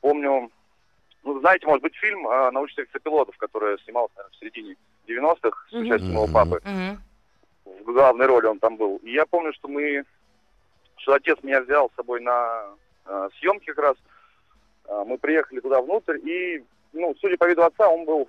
помню, 0.01 0.51
Ну, 1.23 1.39
знаете, 1.39 1.65
может 1.65 1.81
быть, 1.81 1.95
фильм 1.95 2.27
о 2.27 2.51
научных 2.51 2.87
пилотов, 3.03 3.35
который 3.37 3.79
снимался 3.79 4.13
наверное, 4.15 4.31
в 4.31 4.39
середине 4.39 4.75
90-х 5.07 5.57
с 5.69 5.73
участием 5.73 6.13
моего 6.13 6.25
Мгм. 6.27 6.33
папы. 6.33 6.61
Мгм. 6.63 7.01
В 7.65 7.91
главной 7.91 8.25
роли 8.28 8.45
он 8.47 8.60
там 8.60 8.78
был. 8.78 8.97
И 8.97 9.12
я 9.12 9.25
помню, 9.25 9.54
что 9.54 9.67
мы, 9.67 10.04
что 10.97 11.13
отец 11.13 11.38
меня 11.43 11.62
взял 11.62 11.89
с 11.89 11.95
собой 11.95 12.21
на 12.21 12.65
э, 13.06 13.30
съемки 13.39 13.65
как 13.67 13.80
раз. 13.80 13.97
Э, 14.88 15.04
мы 15.06 15.17
приехали 15.17 15.60
туда 15.60 15.82
внутрь, 15.82 16.17
и, 16.23 16.63
ну, 16.93 17.15
судя 17.19 17.38
по 17.38 17.47
виду 17.49 17.63
отца, 17.63 17.89
он 17.89 18.06
был, 18.06 18.28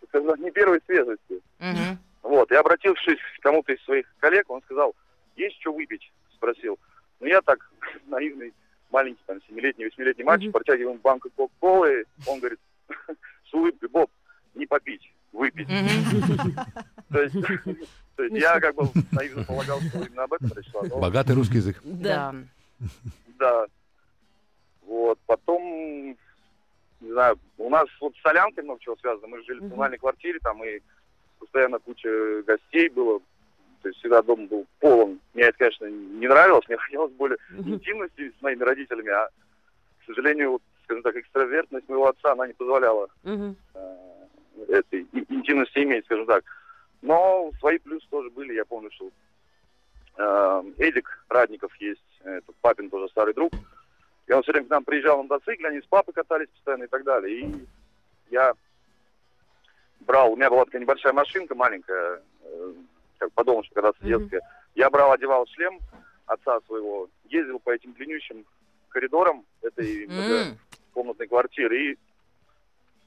так 0.00 0.08
сказать, 0.08 0.40
не 0.40 0.50
первой 0.50 0.80
свежести. 0.86 1.40
Мгм. 1.58 1.98
Вот, 2.22 2.52
и 2.52 2.54
обратившись 2.54 3.18
к 3.38 3.42
кому-то 3.42 3.72
из 3.72 3.82
своих 3.84 4.06
коллег, 4.18 4.50
он 4.50 4.60
сказал, 4.62 4.94
есть 5.36 5.58
что 5.60 5.72
выпить? 5.72 6.12
Спросил. 6.34 6.78
Ну, 7.20 7.26
я 7.26 7.40
так, 7.40 7.70
наивный, 8.06 8.52
маленький, 8.90 9.22
там, 9.26 9.40
семилетний, 9.48 9.86
восьмилетний 9.86 10.24
мальчик, 10.24 10.48
Мгм. 10.48 10.52
протягиваю 10.52 10.90
ему 10.92 11.00
банку 11.02 11.30
кока-колы, 11.34 12.04
он 12.26 12.38
говорит, 12.40 12.60
с 13.50 13.54
улыбкой, 13.54 13.88
Боб, 13.88 14.10
не 14.54 14.66
попить, 14.66 15.10
выпить. 15.32 15.68
То 17.12 17.22
есть, 17.22 17.36
то 18.28 18.34
есть 18.34 18.42
я 18.42 18.60
как 18.60 18.74
бы 18.74 18.84
наивно 19.12 19.44
полагал, 19.44 19.80
что 19.80 19.98
именно 19.98 20.24
об 20.24 20.32
этом 20.32 20.50
речь 20.56 20.70
шла. 20.70 20.82
но- 20.82 20.98
Богатый 21.00 21.34
русский 21.34 21.56
язык. 21.56 21.80
Да. 21.84 22.34
Да. 23.38 23.66
Вот, 24.86 25.18
потом, 25.26 25.62
не 27.00 27.12
знаю, 27.12 27.38
у 27.58 27.70
нас 27.70 27.86
вот 28.00 28.14
с 28.16 28.22
солянкой 28.22 28.64
много 28.64 28.80
чего 28.80 28.96
связано. 28.96 29.26
Мы 29.28 29.42
жили 29.44 29.58
в 29.60 29.68
коммунальной 29.70 29.98
квартире, 29.98 30.38
там 30.40 30.62
и 30.64 30.80
постоянно 31.38 31.78
куча 31.78 32.42
гостей 32.46 32.88
было. 32.88 33.20
То 33.82 33.88
есть 33.88 33.98
всегда 34.00 34.20
дом 34.22 34.46
был 34.46 34.66
полон. 34.78 35.18
Мне 35.32 35.44
это, 35.44 35.56
конечно, 35.58 35.86
не 35.86 36.28
нравилось. 36.28 36.68
Мне 36.68 36.76
хотелось 36.76 37.12
более 37.12 37.38
интимности 37.56 38.30
с 38.38 38.42
моими 38.42 38.62
родителями, 38.62 39.08
а, 39.10 39.28
к 39.28 40.06
сожалению, 40.06 40.52
вот, 40.52 40.62
скажем 40.84 41.02
так, 41.02 41.16
экстравертность 41.16 41.88
моего 41.88 42.08
отца, 42.08 42.32
она 42.32 42.46
не 42.46 42.52
позволяла 42.52 43.08
э, 43.24 43.54
этой 44.68 45.06
интимности 45.30 45.78
иметь, 45.78 46.04
скажем 46.04 46.26
так. 46.26 46.44
Но 47.02 47.50
свои 47.58 47.78
плюсы 47.78 48.06
тоже 48.10 48.30
были. 48.30 48.54
Я 48.54 48.64
помню, 48.64 48.90
что 48.92 49.10
э, 50.16 50.62
Эдик 50.78 51.24
Радников 51.28 51.74
есть, 51.76 52.02
это 52.22 52.52
папин 52.60 52.90
тоже 52.90 53.08
старый 53.08 53.34
друг. 53.34 53.52
И 54.26 54.32
он 54.32 54.42
все 54.42 54.52
время 54.52 54.66
к 54.66 54.70
нам 54.70 54.84
приезжал 54.84 55.16
на 55.16 55.22
мотоцикле, 55.24 55.68
они 55.68 55.80
с 55.80 55.86
папой 55.86 56.12
катались 56.12 56.48
постоянно 56.48 56.84
и 56.84 56.88
так 56.88 57.04
далее. 57.04 57.40
И 57.40 57.66
я 58.30 58.54
брал, 60.00 60.32
у 60.32 60.36
меня 60.36 60.50
была 60.50 60.64
такая 60.64 60.80
небольшая 60.80 61.12
машинка, 61.12 61.54
маленькая, 61.54 62.22
э, 62.42 62.72
как 63.18 63.32
подумавшая 63.32 63.74
когда-то 63.74 64.04
детская. 64.04 64.40
Я 64.74 64.90
брал, 64.90 65.12
одевал 65.12 65.46
шлем 65.46 65.80
отца 66.26 66.60
своего, 66.66 67.08
ездил 67.24 67.58
по 67.58 67.70
этим 67.70 67.92
длиннющим 67.94 68.44
коридорам 68.90 69.44
этой 69.62 70.06
М. 70.06 70.58
комнатной 70.92 71.26
квартиры 71.26 71.92
и 71.92 71.98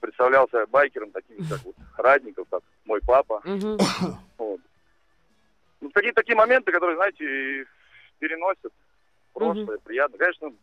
представлялся 0.04 0.68
байкером, 0.68 1.12
таким 1.12 1.38
как 1.48 1.64
вот 1.64 1.76
Радников, 1.98 2.46
как 2.50 2.62
мой 2.86 3.00
папа. 3.02 3.42
Вот. 4.38 4.60
Ну, 5.80 5.90
такие, 5.92 6.12
такие 6.12 6.36
моменты, 6.36 6.72
которые, 6.72 6.98
знаете, 6.98 7.66
переносят 8.20 8.74
в 9.30 9.34
прошлое, 9.34 9.78
приятно. 9.78 10.18
Конечно, 10.18 10.54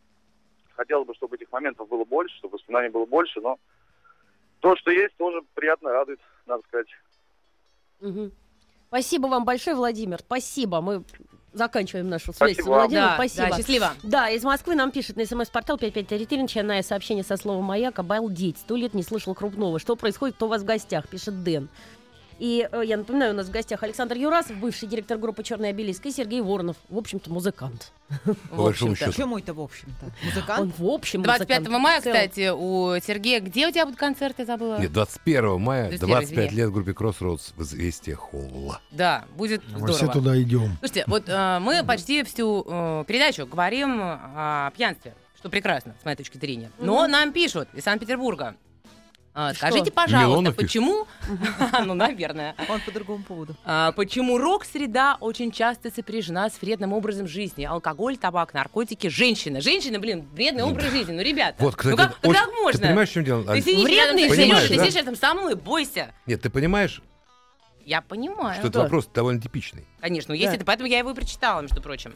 хотелось 0.75 1.07
бы, 1.07 1.15
чтобы 1.15 1.35
этих 1.35 1.51
моментов 1.51 1.87
было 1.89 2.05
больше, 2.05 2.35
чтобы 2.37 2.57
воспоминаний 2.57 2.89
было 2.89 3.05
больше, 3.05 3.41
но 3.41 3.57
то, 4.59 4.75
что 4.75 4.91
есть, 4.91 5.15
тоже 5.17 5.41
приятно 5.55 5.91
радует, 5.91 6.19
надо 6.45 6.63
сказать. 6.67 6.87
Спасибо 8.89 9.27
вам 9.27 9.45
большое, 9.45 9.75
Владимир. 9.75 10.19
Спасибо. 10.19 10.81
Мы 10.81 11.03
заканчиваем 11.53 12.09
нашу 12.09 12.33
связь 12.33 12.53
Спасибо. 12.53 12.73
Владимиром. 12.73 13.07
Да, 13.07 13.15
Спасибо. 13.15 13.49
да, 13.49 13.57
счастливо. 13.57 13.93
Да, 14.03 14.29
из 14.29 14.43
Москвы 14.43 14.75
нам 14.75 14.91
пишет 14.91 15.17
на 15.17 15.25
смс-портал 15.25 15.77
5533, 15.77 16.41
начиная 16.41 16.83
сообщение 16.83 17.23
со 17.23 17.37
слова 17.37 17.61
«Маяк». 17.61 17.99
Обалдеть, 17.99 18.57
сто 18.57 18.75
лет 18.75 18.93
не 18.93 19.03
слышал 19.03 19.35
Крупного. 19.35 19.79
Что 19.79 19.95
происходит, 19.95 20.35
кто 20.35 20.45
у 20.47 20.49
вас 20.49 20.61
в 20.61 20.65
гостях, 20.65 21.07
пишет 21.07 21.43
Дэн. 21.43 21.69
И 22.41 22.67
э, 22.71 22.81
я 22.83 22.97
напоминаю, 22.97 23.33
у 23.33 23.35
нас 23.35 23.45
в 23.45 23.51
гостях 23.51 23.83
Александр 23.83 24.15
Юрасов, 24.15 24.57
бывший 24.57 24.87
директор 24.87 25.19
группы 25.19 25.43
«Черный 25.43 25.69
обелиск», 25.69 26.03
и 26.07 26.11
Сергей 26.11 26.41
Воронов, 26.41 26.75
в 26.89 26.97
общем-то, 26.97 27.31
музыкант. 27.31 27.91
В 28.49 28.65
общем-то. 28.65 29.05
Почему 29.05 29.37
это, 29.37 29.53
в 29.53 29.61
общем-то? 29.61 30.05
Он 30.07 30.11
Музыкант? 30.25 30.73
в 30.79 30.85
общем 30.87 31.21
25 31.21 31.59
музыкант. 31.59 31.83
мая, 31.83 31.99
кстати, 31.99 32.49
у 32.49 32.99
Сергея. 32.99 33.41
Где 33.41 33.67
у 33.67 33.71
тебя 33.71 33.85
будут 33.85 33.99
концерты, 33.99 34.43
забыла? 34.43 34.79
Нет, 34.79 34.91
21 34.91 35.61
мая, 35.61 35.89
21, 35.89 36.07
25 36.07 36.45
извини. 36.47 36.57
лет 36.57 36.71
группе 36.71 36.91
Crossroads 36.93 37.53
в 37.55 37.61
известие 37.61 38.15
Холла. 38.15 38.81
Да, 38.89 39.25
будет 39.35 39.61
Мы 39.69 39.89
все 39.89 39.97
здорово. 39.97 40.13
туда 40.13 40.41
идем. 40.41 40.77
Слушайте, 40.79 41.03
вот 41.05 41.29
э, 41.29 41.59
мы 41.59 41.83
почти 41.85 42.23
всю 42.23 42.65
э, 42.67 43.03
передачу 43.07 43.45
говорим 43.45 43.99
о 44.01 44.71
пьянстве, 44.75 45.13
что 45.37 45.49
прекрасно, 45.49 45.93
с 46.01 46.05
моей 46.05 46.17
точки 46.17 46.39
зрения. 46.39 46.71
Но 46.79 47.05
нам 47.05 47.33
пишут 47.33 47.69
из 47.75 47.83
Санкт-Петербурга. 47.83 48.55
А? 49.33 49.53
Скажите, 49.53 49.91
пожалуйста, 49.91 50.29
Милонов 50.29 50.55
почему, 50.57 51.07
ну, 51.85 51.93
наверное, 51.93 52.53
Он 52.67 52.81
по 52.81 52.91
другому 52.91 53.23
поводу. 53.23 53.55
а, 53.63 53.93
почему 53.93 54.37
рок-среда 54.37 55.17
очень 55.21 55.51
часто 55.51 55.89
сопряжена 55.89 56.49
с 56.49 56.61
вредным 56.61 56.91
образом 56.91 57.27
жизни? 57.27 57.63
Алкоголь, 57.63 58.17
табак, 58.17 58.53
наркотики, 58.53 59.07
женщины. 59.07 59.61
Женщины, 59.61 59.99
блин, 59.99 60.27
вредный 60.33 60.63
образ 60.63 60.91
жизни. 60.91 61.13
Ну, 61.13 61.21
ребята, 61.21 61.55
Вот, 61.63 61.75
кстати, 61.75 61.91
ну 61.91 61.97
как, 61.97 62.11
это 62.11 62.19
ну 62.23 62.29
очень- 62.31 62.39
как 62.41 62.51
можно? 62.61 62.79
Ты 62.81 62.87
понимаешь, 62.87 63.09
в 63.09 63.13
чем 63.13 63.23
дело? 63.23 63.43
Ты 63.45 63.61
сидишь 63.61 63.75
Сережей, 63.89 64.35
женщины, 64.35 64.67
ты 64.67 64.79
сидишь 64.79 64.95
рядом 64.95 65.15
со 65.15 65.33
мной, 65.33 65.55
бойся. 65.55 66.13
Нет, 66.25 66.41
ты 66.41 66.49
понимаешь, 66.49 67.01
Я 67.85 68.01
понимаю. 68.01 68.55
что 68.55 68.63
этот 68.67 68.73
да. 68.73 68.81
вопрос 68.83 69.07
довольно 69.13 69.41
типичный. 69.41 69.85
Конечно, 70.01 70.33
есть 70.33 70.49
Да. 70.51 70.55
это, 70.57 70.65
поэтому 70.65 70.89
я 70.89 70.99
его 70.99 71.11
и 71.11 71.13
прочитала, 71.15 71.61
между 71.61 71.81
прочим. 71.81 72.13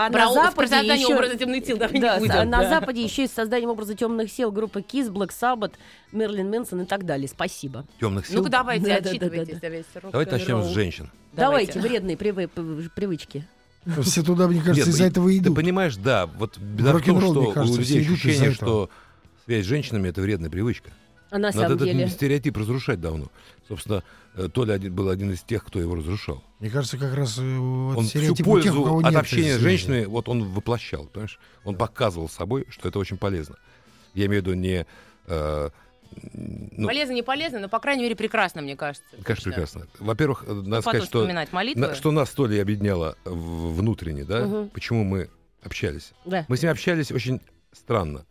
А 0.00 0.10
Про, 0.12 0.26
на 0.26 0.32
Западе 0.32 0.68
создание 0.68 0.94
еще... 1.02 1.12
образа 1.16 1.36
темных 1.36 1.66
сил 1.66 1.76
давай 1.76 2.00
Да, 2.00 2.18
не 2.20 2.26
с- 2.26 2.28
будем. 2.28 2.50
на 2.50 2.60
да. 2.62 2.68
Западе 2.68 3.02
еще 3.02 3.24
и 3.24 3.26
с 3.26 3.32
созданием 3.32 3.70
образа 3.70 3.96
темных 3.96 4.30
сил 4.30 4.52
группы 4.52 4.78
Kiss, 4.78 5.10
Black 5.10 5.30
Sabbath, 5.30 5.72
Мерлин 6.12 6.48
Мэнсон 6.50 6.82
и 6.82 6.84
так 6.84 7.04
далее. 7.04 7.26
Спасибо. 7.26 7.84
Темных 7.98 8.28
сил. 8.28 8.36
Ну-ка 8.36 8.48
давайте, 8.48 8.84
Да, 8.86 8.94
да, 8.94 9.00
да, 9.00 9.10
отчитывайтесь. 9.10 9.54
да, 9.54 9.58
за 9.60 9.68
весь 9.68 9.84
Давайте 10.12 10.30
начнем 10.32 10.62
с 10.62 10.68
женщин. 10.68 11.10
Давайте, 11.32 11.80
вредные 11.80 12.16
привы- 12.16 12.46
привычки. 12.94 13.44
Все 14.02 14.22
туда, 14.22 14.46
мне 14.46 14.60
кажется, 14.60 14.86
Нет, 14.86 14.88
из-за 14.88 15.04
и- 15.04 15.08
этого 15.08 15.28
и 15.30 15.38
Ты 15.40 15.46
идут. 15.46 15.56
понимаешь, 15.56 15.96
да, 15.96 16.26
вот 16.26 16.58
беда 16.58 16.92
в 16.92 17.02
том, 17.02 17.20
что 17.20 17.30
у 17.32 17.76
людей 17.76 18.04
идут 18.04 18.18
ощущение, 18.18 18.52
что 18.52 18.90
связь 19.46 19.64
с 19.64 19.68
женщинами 19.68 20.10
это 20.10 20.20
вредная 20.20 20.48
привычка. 20.48 20.92
А 21.30 21.38
на 21.38 21.48
Надо 21.48 21.58
самом 21.58 21.72
этот 21.74 21.88
деле... 21.88 22.06
стереотип 22.08 22.56
разрушать 22.56 23.00
давно. 23.00 23.32
Собственно, 23.68 24.02
э, 24.34 24.48
Толя 24.48 24.74
один, 24.74 24.94
был 24.94 25.10
один 25.10 25.30
из 25.32 25.42
тех, 25.42 25.64
кто 25.64 25.78
его 25.78 25.94
разрушал. 25.94 26.42
Мне 26.58 26.70
кажется, 26.70 26.96
как 26.96 27.14
раз 27.14 27.38
э, 27.38 27.42
вот 27.58 27.98
он 27.98 28.04
всю 28.06 28.34
тех, 28.34 28.44
пользу 28.46 28.82
кого 28.82 28.98
от 29.00 29.04
нет 29.04 29.16
общения 29.16 29.56
с 29.56 29.60
женщиной, 29.60 30.06
вот 30.06 30.28
он 30.28 30.44
воплощал, 30.44 31.04
понимаешь? 31.06 31.38
Он 31.64 31.76
показывал 31.76 32.28
собой, 32.30 32.66
что 32.70 32.88
это 32.88 32.98
очень 32.98 33.18
полезно. 33.18 33.56
Я 34.14 34.26
имею 34.26 34.42
в 34.42 34.46
виду 34.46 34.56
не... 34.56 34.86
э, 35.26 35.70
ну, 36.32 36.86
Полезно, 36.86 37.12
не 37.12 37.22
полезно, 37.22 37.60
но, 37.60 37.68
по 37.68 37.78
крайней 37.80 38.04
мере, 38.04 38.16
прекрасно, 38.16 38.62
мне 38.62 38.74
кажется. 38.76 39.04
конечно, 39.10 39.34
точно. 39.34 39.50
прекрасно. 39.52 39.86
Во-первых, 39.98 40.44
э, 40.46 40.52
надо 40.54 40.80
сказать, 40.80 41.04
что, 41.04 41.26
на- 41.26 41.94
что 41.94 42.10
нас 42.10 42.30
с 42.30 42.32
Толей 42.32 42.62
объединяло 42.62 43.16
в- 43.26 43.76
внутренне, 43.76 44.24
да? 44.24 44.46
Мгм. 44.46 44.70
Почему 44.70 45.04
мы 45.04 45.28
общались. 45.62 46.12
Да. 46.24 46.46
Мы 46.48 46.56
с 46.56 46.62
ним 46.62 46.70
общались 46.72 47.12
очень 47.12 47.42
странно. 47.72 48.24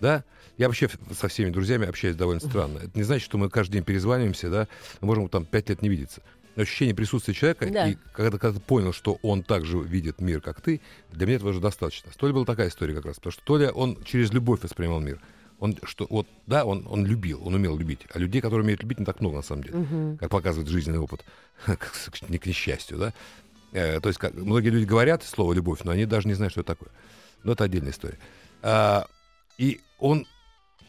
Да? 0.00 0.24
Я 0.58 0.66
вообще 0.66 0.88
со 1.16 1.28
всеми 1.28 1.50
друзьями 1.50 1.86
общаюсь 1.88 2.16
довольно 2.16 2.40
странно. 2.40 2.78
Это 2.78 2.90
не 2.94 3.04
значит, 3.04 3.24
что 3.24 3.38
мы 3.38 3.48
каждый 3.48 3.74
день 3.74 3.84
перезваниваемся, 3.84 4.50
да, 4.50 4.68
мы 5.00 5.06
можем 5.06 5.28
там 5.28 5.44
пять 5.44 5.68
лет 5.70 5.82
не 5.82 5.88
видеться. 5.88 6.20
Но 6.56 6.62
ощущение 6.62 6.94
присутствия 6.96 7.32
человека, 7.34 7.66
Да. 7.70 7.86
и 7.88 7.96
когда, 8.12 8.36
когда 8.36 8.58
ты 8.58 8.60
понял, 8.60 8.92
что 8.92 9.18
он 9.22 9.44
также 9.44 9.78
видит 9.78 10.20
мир, 10.20 10.40
как 10.40 10.60
ты, 10.60 10.80
для 11.12 11.26
меня 11.26 11.36
этого 11.36 11.50
уже 11.50 11.60
достаточно. 11.60 12.10
С 12.12 12.16
Толей 12.16 12.32
была 12.34 12.44
такая 12.44 12.68
история 12.68 12.94
как 12.94 13.06
раз, 13.06 13.16
потому 13.16 13.32
что 13.32 13.42
Толя, 13.44 13.70
он 13.70 14.02
через 14.02 14.32
любовь 14.32 14.60
воспринимал 14.62 14.98
мир. 15.00 15.20
Он, 15.60 15.76
что, 15.84 16.06
вот, 16.10 16.26
да, 16.46 16.64
он, 16.64 16.84
он 16.88 17.06
любил, 17.06 17.40
он 17.46 17.54
умел 17.54 17.76
любить. 17.76 18.00
А 18.12 18.18
людей, 18.18 18.40
которые 18.40 18.64
умеют 18.64 18.82
любить, 18.82 18.98
не 18.98 19.04
так 19.04 19.20
много, 19.20 19.36
на 19.36 19.42
самом 19.42 19.62
деле 19.62 19.76
Мгм. 19.78 20.18
как 20.18 20.30
показывает 20.30 20.68
жизненный 20.68 20.98
опыт, 20.98 21.24
не 22.28 22.38
к 22.38 22.46
несчастью, 22.46 22.98
да. 22.98 23.12
Э, 23.72 24.00
то 24.00 24.08
есть 24.08 24.18
как, 24.18 24.34
многие 24.34 24.70
люди 24.70 24.84
говорят 24.84 25.22
слово 25.22 25.52
любовь, 25.52 25.80
но 25.84 25.92
они 25.92 26.06
даже 26.06 26.26
не 26.26 26.34
знают, 26.34 26.52
что 26.52 26.62
это 26.62 26.74
такое. 26.74 26.90
Но 27.44 27.52
это 27.52 27.64
отдельная 27.64 27.92
история. 27.92 28.18
А, 28.62 29.06
и 29.58 29.80
он 30.00 30.26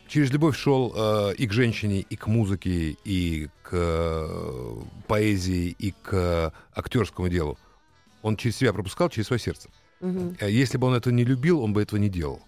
через 0.09 0.31
любовь 0.31 0.57
шел 0.57 0.91
э, 0.95 1.33
и 1.35 1.47
к 1.47 1.53
женщине, 1.53 2.01
и 2.01 2.15
к 2.15 2.27
музыке, 2.27 2.97
и 3.05 3.47
к 3.61 3.69
э, 3.71 4.75
поэзии, 5.07 5.75
и 5.79 5.91
к 5.91 6.13
э, 6.13 6.51
актерскому 6.73 7.29
делу. 7.29 7.57
Он 8.21 8.35
через 8.35 8.57
себя 8.57 8.73
пропускал, 8.73 9.09
через 9.09 9.27
свое 9.27 9.39
сердце. 9.39 9.69
Э, 10.01 10.49
Если 10.49 10.77
бы 10.77 10.87
он 10.87 10.95
это 10.95 11.11
не 11.11 11.23
любил, 11.23 11.61
он 11.61 11.73
бы 11.73 11.81
этого 11.81 11.99
не 11.99 12.09
делал. 12.09 12.41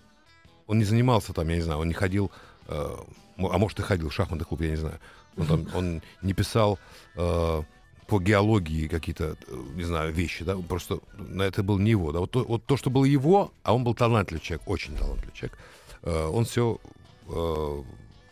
Он 0.68 0.80
не 0.80 0.86
занимался 0.86 1.34
там, 1.34 1.48
я 1.50 1.56
не 1.56 1.62
знаю, 1.62 1.80
он 1.80 1.88
не 1.88 1.94
ходил, 1.94 2.32
э, 2.68 2.96
а 3.38 3.58
может 3.58 3.80
и 3.80 3.84
ходил 3.84 4.10
в 4.10 4.14
шахматный 4.14 4.46
клуб, 4.46 4.62
я 4.62 4.72
не 4.72 4.78
знаю. 4.78 5.00
Он, 5.38 5.48
там, 5.48 5.68
он 5.74 6.02
не 6.22 6.34
писал 6.34 6.80
э, 7.16 7.62
по 8.08 8.20
геологии 8.20 8.88
какие-то, 8.88 9.38
э, 9.48 9.56
не 9.76 9.84
знаю, 9.84 10.12
вещи, 10.14 10.44
да, 10.44 10.58
просто 10.58 11.00
на 11.18 11.44
это 11.44 11.64
был 11.64 11.78
не 11.78 11.92
его, 11.92 12.12
да. 12.12 12.20
Вот 12.20 12.32
то, 12.32 12.44
вот 12.44 12.66
то, 12.66 12.76
что 12.76 12.90
было 12.90 13.06
его, 13.06 13.52
а 13.64 13.74
он 13.74 13.84
был 13.84 13.94
талантливый 13.94 14.42
человек, 14.42 14.68
очень 14.68 14.96
талантливый 14.98 15.34
человек, 15.34 15.58
э, 16.04 16.26
он 16.26 16.46
все 16.46 16.80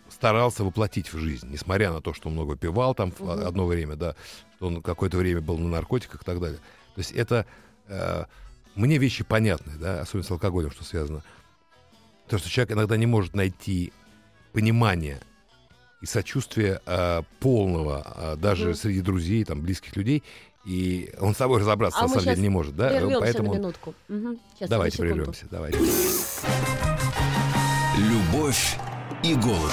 старался 0.10 0.64
воплотить 0.64 1.14
в 1.14 1.18
жизнь, 1.18 1.50
несмотря 1.50 1.92
на 1.94 2.02
то, 2.02 2.14
что 2.14 2.30
он 2.30 2.34
много 2.36 2.56
пивал 2.56 2.96
там 2.96 3.14
Мгм. 3.20 3.30
одно 3.46 3.66
время, 3.66 3.96
да, 3.96 4.16
что 4.56 4.68
он 4.68 4.82
какое-то 4.82 5.18
время 5.18 5.42
был 5.42 5.58
на 5.58 5.70
наркотиках 5.70 6.22
и 6.22 6.26
так 6.26 6.40
далее. 6.40 6.60
То 6.96 7.00
есть 7.00 7.12
это 7.12 7.46
э, 7.88 8.26
мне 8.76 8.98
вещи 8.98 9.24
понятны, 9.24 9.74
да, 9.80 10.02
особенно 10.02 10.24
с 10.24 10.32
алкоголем, 10.32 10.72
что 10.72 10.84
связано. 10.84 11.24
То, 12.28 12.38
что 12.38 12.50
человек 12.50 12.74
иногда 12.74 12.98
не 12.98 13.06
может 13.06 13.36
найти 13.36 13.92
понимания 14.54 15.20
и 16.02 16.06
сочувствия 16.06 16.82
а, 16.86 17.24
полного, 17.40 18.04
а, 18.06 18.36
даже 18.36 18.70
Мгм. 18.70 18.76
среди 18.76 19.02
друзей, 19.02 19.44
там, 19.44 19.62
близких 19.62 19.96
людей. 19.96 20.24
И 20.66 21.14
он 21.20 21.34
с 21.34 21.38
собой 21.38 21.60
разобраться, 21.60 22.00
А 22.00 22.04
на 22.04 22.10
самом 22.10 22.26
деле, 22.26 22.42
не 22.42 22.50
может, 22.50 22.76
да? 22.76 22.90
Поэтому 23.20 23.54
на 23.54 23.58
минутку. 23.58 23.96
Мгм. 24.08 24.40
Сейчас, 24.56 24.70
давайте 24.70 24.98
прервемся, 24.98 25.46
давайте. 25.50 25.80
Любовь 28.32 28.78
и 29.24 29.34
голуби. 29.34 29.72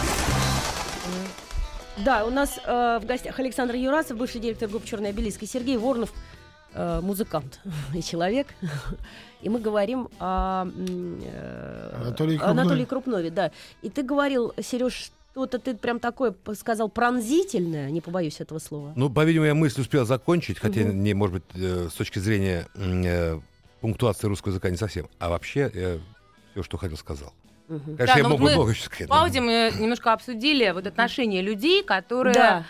Да, 1.98 2.24
у 2.24 2.30
нас 2.30 2.58
э, 2.64 2.98
в 3.02 3.04
гостях 3.04 3.38
Александр 3.38 3.74
Юрасов, 3.74 4.16
бывший 4.16 4.40
директор 4.40 4.66
группы 4.68 4.86
«Черный 4.86 5.10
обелиск», 5.10 5.42
и 5.42 5.46
Сергей 5.46 5.76
Воронов, 5.76 6.10
э, 6.72 7.00
музыкант 7.02 7.60
и 7.94 8.02
человек. 8.02 8.46
И 9.42 9.50
мы 9.50 9.60
говорим 9.60 10.08
о 10.18 10.66
э, 10.74 11.92
Анатолии 12.00 12.38
Крупнове. 12.38 12.60
Анатолии 12.60 12.84
Крупнове. 12.86 13.30
Да. 13.30 13.50
И 13.82 13.90
ты 13.90 14.02
говорил, 14.02 14.54
Сереж, 14.62 15.10
что-то 15.32 15.58
ты 15.58 15.76
прям 15.76 16.00
такое 16.00 16.34
сказал 16.58 16.88
пронзительное, 16.88 17.90
не 17.90 18.00
побоюсь 18.00 18.40
этого 18.40 18.58
слова. 18.58 18.94
Ну, 18.96 19.10
по-видимому, 19.10 19.48
я 19.48 19.54
мысль 19.54 19.82
успел 19.82 20.06
закончить, 20.06 20.58
хотя 20.58 20.80
Мгм. 20.80 21.02
не, 21.02 21.12
может 21.12 21.34
быть, 21.34 21.44
э, 21.62 21.88
с 21.90 21.94
точки 21.94 22.20
зрения 22.20 22.66
э, 22.74 23.38
пунктуации 23.82 24.26
русского 24.28 24.52
языка 24.52 24.70
не 24.70 24.78
совсем. 24.78 25.08
А 25.18 25.28
вообще, 25.28 26.00
все, 26.52 26.62
что 26.62 26.78
хотел, 26.78 26.96
сказал. 26.96 27.34
Мгм. 27.68 27.96
Конечно, 27.96 28.18
я 28.18 28.22
ну 28.22 28.28
мог 28.30 28.40
бы 28.40 28.44
мы 28.44 28.52
много 28.52 28.74
сказать. 28.74 29.08
В 29.08 29.10
паузе 29.10 29.40
мы 29.40 29.72
немножко 29.78 30.12
обсудили 30.12 30.70
вот 30.70 30.86
отношения 30.86 31.42
людей, 31.42 31.82
которые... 31.82 32.34
Да. 32.34 32.64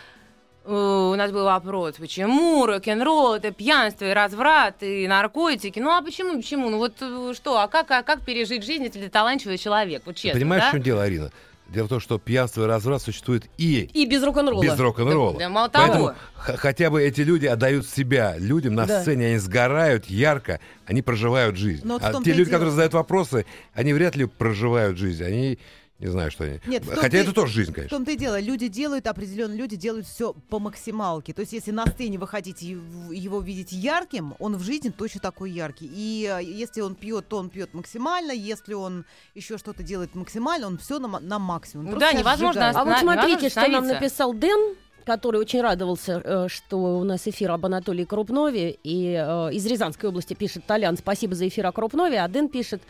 Э, 0.65 1.11
У 1.13 1.15
нас 1.15 1.31
был 1.31 1.45
вопрос, 1.45 1.95
почему 1.97 2.67
рок-н-ролл 2.67 3.35
это 3.35 3.53
пьянство 3.53 4.05
и 4.05 4.13
разврат 4.13 4.83
и 4.83 5.07
наркотики? 5.07 5.79
Ну 5.79 5.91
а 5.91 6.03
почему, 6.03 6.37
почему? 6.37 6.71
Ну 6.71 6.79
вот 6.79 6.95
э, 7.01 7.33
что, 7.35 7.61
а 7.61 7.69
как, 7.69 7.91
а 7.91 8.03
как 8.03 8.25
пережить 8.25 8.65
жизнь, 8.65 8.85
если 8.85 9.01
ты 9.01 9.09
талантливый 9.09 9.59
человек? 9.59 10.03
Вот 10.07 10.17
Ты 10.17 10.23
честно, 10.23 10.41
понимаешь, 10.41 10.65
да? 10.65 10.69
в 10.71 10.73
чем 10.73 10.83
дело, 10.83 11.03
Арина? 11.05 11.31
Дело 11.69 11.87
в 11.87 11.89
том, 11.89 12.01
что 12.01 12.19
пьянство 12.19 12.63
и 12.63 12.67
разврат 12.67 13.03
существует 13.03 13.47
и 13.59 13.91
И 13.93 14.07
без 14.07 14.23
рок-н-ролла. 14.23 14.63
без 14.63 14.79
рок-н-ролла. 14.79 15.33
Да, 15.33 15.39
да 15.41 15.49
мало 15.49 15.69
того. 15.69 15.85
Поэтому 15.87 16.15
хотя 16.59 16.91
бы 16.91 17.03
эти 17.03 17.23
люди 17.23 17.47
отдают 17.47 17.87
себя 17.89 18.37
людям 18.39 18.75
на 18.75 18.87
Да. 18.87 19.03
сцене, 19.03 19.27
они 19.27 19.39
сгорают 19.39 20.07
ярко, 20.07 20.61
они 20.87 21.03
проживают 21.03 21.57
жизнь. 21.57 21.83
Но 21.85 21.99
а 22.01 22.13
те 22.23 22.31
люди, 22.33 22.45
дело. 22.45 22.45
которые 22.51 22.71
задают 22.71 22.95
вопросы, 22.95 23.47
они 23.75 23.93
вряд 23.95 24.15
ли 24.15 24.27
проживают 24.27 24.97
жизнь. 24.97 25.25
Они 25.25 25.59
не 25.99 26.09
знаю, 26.09 26.31
что 26.31 26.45
они. 26.45 26.61
Нет, 26.67 26.85
в 26.85 26.95
Хотя 26.95 27.19
и- 27.19 27.23
это 27.23 27.33
тоже 27.33 27.53
жизнь, 27.53 27.73
В 27.73 27.75
конечно. 27.75 27.97
том-то 27.97 28.11
и 28.13 28.17
дело, 28.17 28.39
люди 28.39 28.69
делают, 28.69 29.07
определенные 29.07 29.57
люди 29.59 29.77
делают 29.77 30.07
все 30.07 30.35
по 30.51 30.59
максималке. 30.59 31.33
То 31.33 31.41
есть, 31.41 31.53
если 31.55 31.71
на 31.71 31.87
сцене 31.87 32.19
вы 32.19 32.27
хотите 32.29 32.67
его- 32.67 33.41
видеть 33.41 33.73
ярким, 33.73 34.35
он 34.39 34.57
в 34.57 34.63
жизни 34.63 34.91
точно 34.91 35.21
такой 35.21 35.51
яркий. 35.51 35.91
И 35.91 36.31
э, 36.31 36.43
если 36.45 36.83
он 36.83 36.95
пьет, 36.97 37.29
то 37.29 37.39
он 37.39 37.49
пьет 37.49 37.73
максимально. 37.73 38.33
Если 38.33 38.75
он 38.75 39.07
еще 39.35 39.57
что-то 39.57 39.83
делает 39.83 40.15
максимально, 40.15 40.67
он 40.67 40.77
все 40.79 40.99
на, 40.99 41.19
на 41.19 41.39
максимум. 41.39 41.87
Ну 41.87 41.93
Просто 41.93 42.13
да, 42.13 42.19
невозможно. 42.19 42.71
А 42.71 42.85
вот 42.85 42.99
смотрите, 42.99 43.49
что 43.49 43.67
нам 43.69 43.87
написал 43.87 44.35
Дэн, 44.35 44.77
который 45.07 45.41
очень 45.41 45.61
радовался, 45.63 46.21
э, 46.23 46.49
что 46.49 46.99
у 46.99 47.05
нас 47.05 47.27
эфир 47.29 47.53
об 47.53 47.65
Анатолии 47.65 48.05
Крупнове. 48.05 48.77
И 48.83 49.13
э, 49.15 49.53
из 49.55 49.65
Рязанской 49.65 50.09
области 50.11 50.35
пишет 50.35 50.67
Толян, 50.67 50.97
спасибо 50.99 51.35
за 51.35 51.47
эфир 51.49 51.65
о 51.67 51.73
Крупнове. 51.73 52.19
А 52.21 52.29
Дэн 52.29 52.49
пишет, 52.49 52.83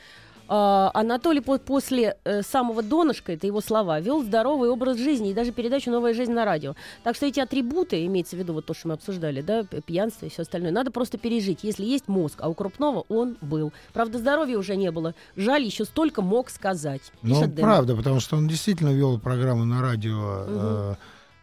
Анатолий 0.49 1.41
по- 1.41 1.59
после 1.59 2.17
э, 2.25 2.43
самого 2.43 2.83
донышка, 2.83 3.33
это 3.33 3.47
его 3.47 3.61
слова, 3.61 4.01
вел 4.01 4.23
здоровый 4.23 4.69
образ 4.71 4.97
жизни 4.99 5.31
и 5.31 5.35
даже 5.35 5.53
передачу 5.53 5.91
«Новая 5.91 6.15
жизнь» 6.15 6.33
на 6.33 6.45
радио. 6.45 6.75
Так 7.03 7.17
что 7.17 7.27
эти 7.27 7.41
атрибуты, 7.41 8.05
имеется 8.07 8.37
в 8.37 8.39
виду 8.39 8.53
вот 8.53 8.67
то, 8.67 8.75
что 8.75 8.89
мы 8.89 8.95
обсуждали, 8.95 9.41
да, 9.41 9.65
пьянство 9.65 10.27
и 10.27 10.29
все 10.29 10.43
остальное, 10.43 10.71
надо 10.71 10.91
просто 10.91 11.19
пережить. 11.19 11.61
Если 11.63 11.85
есть 11.85 12.09
мозг, 12.09 12.39
а 12.41 12.49
у 12.49 12.55
Крупнова 12.55 13.05
он 13.09 13.37
был. 13.41 13.73
Правда, 13.93 14.19
здоровья 14.19 14.59
уже 14.59 14.77
не 14.77 14.91
было. 14.91 15.15
Жаль, 15.37 15.65
еще 15.65 15.85
столько 15.85 16.23
мог 16.23 16.51
сказать. 16.51 17.03
Ну, 17.23 17.43
правда, 17.51 17.97
потому 17.97 18.21
что 18.21 18.37
он 18.37 18.47
действительно 18.49 18.91
вел 18.91 19.19
программу 19.19 19.65
на 19.65 19.81
радио, 19.83 20.45
э, 20.47 20.95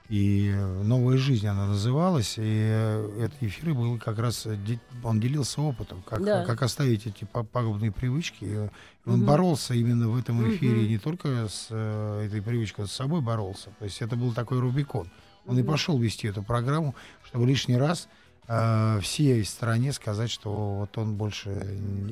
и 0.10 0.52
э, 0.54 0.84
«Новая 0.84 1.18
жизнь» 1.18 1.48
она 1.48 1.66
называлась, 1.68 2.36
и 2.38 2.42
э, 2.44 3.26
это 3.26 3.36
эфиры 3.46 3.74
был 3.74 3.98
как 3.98 4.20
раз, 4.20 4.46
э, 4.46 4.58
он 5.04 5.20
делился 5.20 5.62
опытом, 5.62 6.02
как, 6.04 6.24
Да. 6.24 6.44
как 6.46 6.62
оставить 6.62 7.08
эти 7.08 7.24
па- 7.24 7.44
пагубные 7.44 7.92
привычки. 7.92 8.44
И 8.44 8.58
он 9.06 9.18
Мгм. 9.20 9.26
боролся 9.26 9.74
именно 9.74 10.10
в 10.10 10.18
этом 10.18 10.48
эфире, 10.50 10.82
Мгм. 10.82 10.88
не 10.90 10.98
только 10.98 11.48
с 11.48 11.68
этой 11.72 12.42
привычкой, 12.42 12.88
с 12.88 12.92
собой 12.92 13.22
боролся. 13.22 13.70
То 13.80 13.86
есть 13.86 14.02
это 14.02 14.16
был 14.16 14.34
такой 14.34 14.60
Рубикон. 14.60 15.10
Он 15.46 15.58
и 15.58 15.62
Мгм. 15.62 15.72
пошел 15.72 15.98
вести 15.98 16.28
эту 16.28 16.44
программу, 16.44 16.96
чтобы 17.26 17.46
лишний 17.48 17.78
раз 17.78 18.08
э, 18.50 19.00
всей 19.02 19.44
стране 19.46 19.94
сказать, 19.94 20.30
что 20.30 20.52
вот 20.80 20.98
он 20.98 21.16
больше 21.16 21.50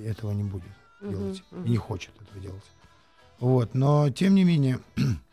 этого 0.06 0.32
не 0.32 0.43
будет 0.43 0.71
делать 1.01 1.43
мгм. 1.51 1.65
и 1.65 1.69
не 1.71 1.77
хочет 1.77 2.12
этого 2.21 2.39
делать. 2.39 2.63
Вот, 3.41 3.73
но 3.75 4.10
тем 4.12 4.36
не 4.36 4.45
менее, 4.45 4.80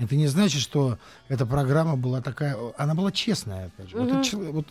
это 0.00 0.16
не 0.16 0.26
значит, 0.26 0.62
что 0.62 0.98
эта 1.28 1.46
программа 1.46 1.96
была 1.96 2.20
такая, 2.22 2.56
она 2.78 2.94
была 2.94 3.12
честная, 3.12 3.66
опять 3.66 3.90
же. 3.90 3.96
Вот, 3.96 4.10
это 4.10 4.22
чело- 4.24 4.50
вот, 4.50 4.66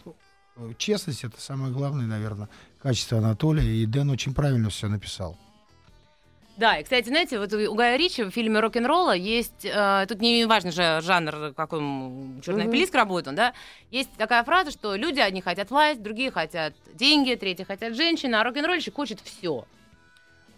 э, 0.58 0.74
честность 0.78 1.24
это 1.24 1.39
самое 1.39 1.72
главное, 1.72 2.06
наверное, 2.06 2.50
качество 2.82 3.20
Анатолия, 3.20 3.63
и 3.63 3.86
Дэн 3.86 4.10
очень 4.10 4.34
правильно 4.34 4.70
все 4.70 4.88
написал. 4.88 5.38
Да, 6.58 6.78
и, 6.78 6.84
кстати, 6.84 7.08
знаете, 7.08 7.39
вот 7.39 7.54
у 7.54 7.74
Гая 7.76 7.96
Ричи 7.96 8.24
в 8.24 8.32
фильме 8.32 8.60
«Рок-н-ролла» 8.60 9.15
есть, 9.15 9.63
э, 9.63 10.06
тут 10.10 10.20
не 10.20 10.46
важно 10.46 10.72
же 10.72 11.00
жанр, 11.02 11.54
каком 11.56 12.42
черный 12.44 12.63
Мгм. 12.65 12.74
пилиск 12.74 12.94
работан, 12.96 13.34
да, 13.34 13.54
есть 13.92 14.10
такая 14.18 14.44
фраза, 14.44 14.72
что 14.72 14.96
люди 14.96 15.20
одни 15.22 15.42
хотят 15.42 15.70
власть, 15.70 16.02
другие 16.04 16.32
хотят 16.32 16.74
деньги, 16.96 17.36
третьи 17.36 17.63
хотят 17.63 17.96
женщины, 17.96 18.36
а 18.36 18.44
рок-н-ролльщик 18.44 18.94
хочет 18.96 19.22
все. 19.24 19.65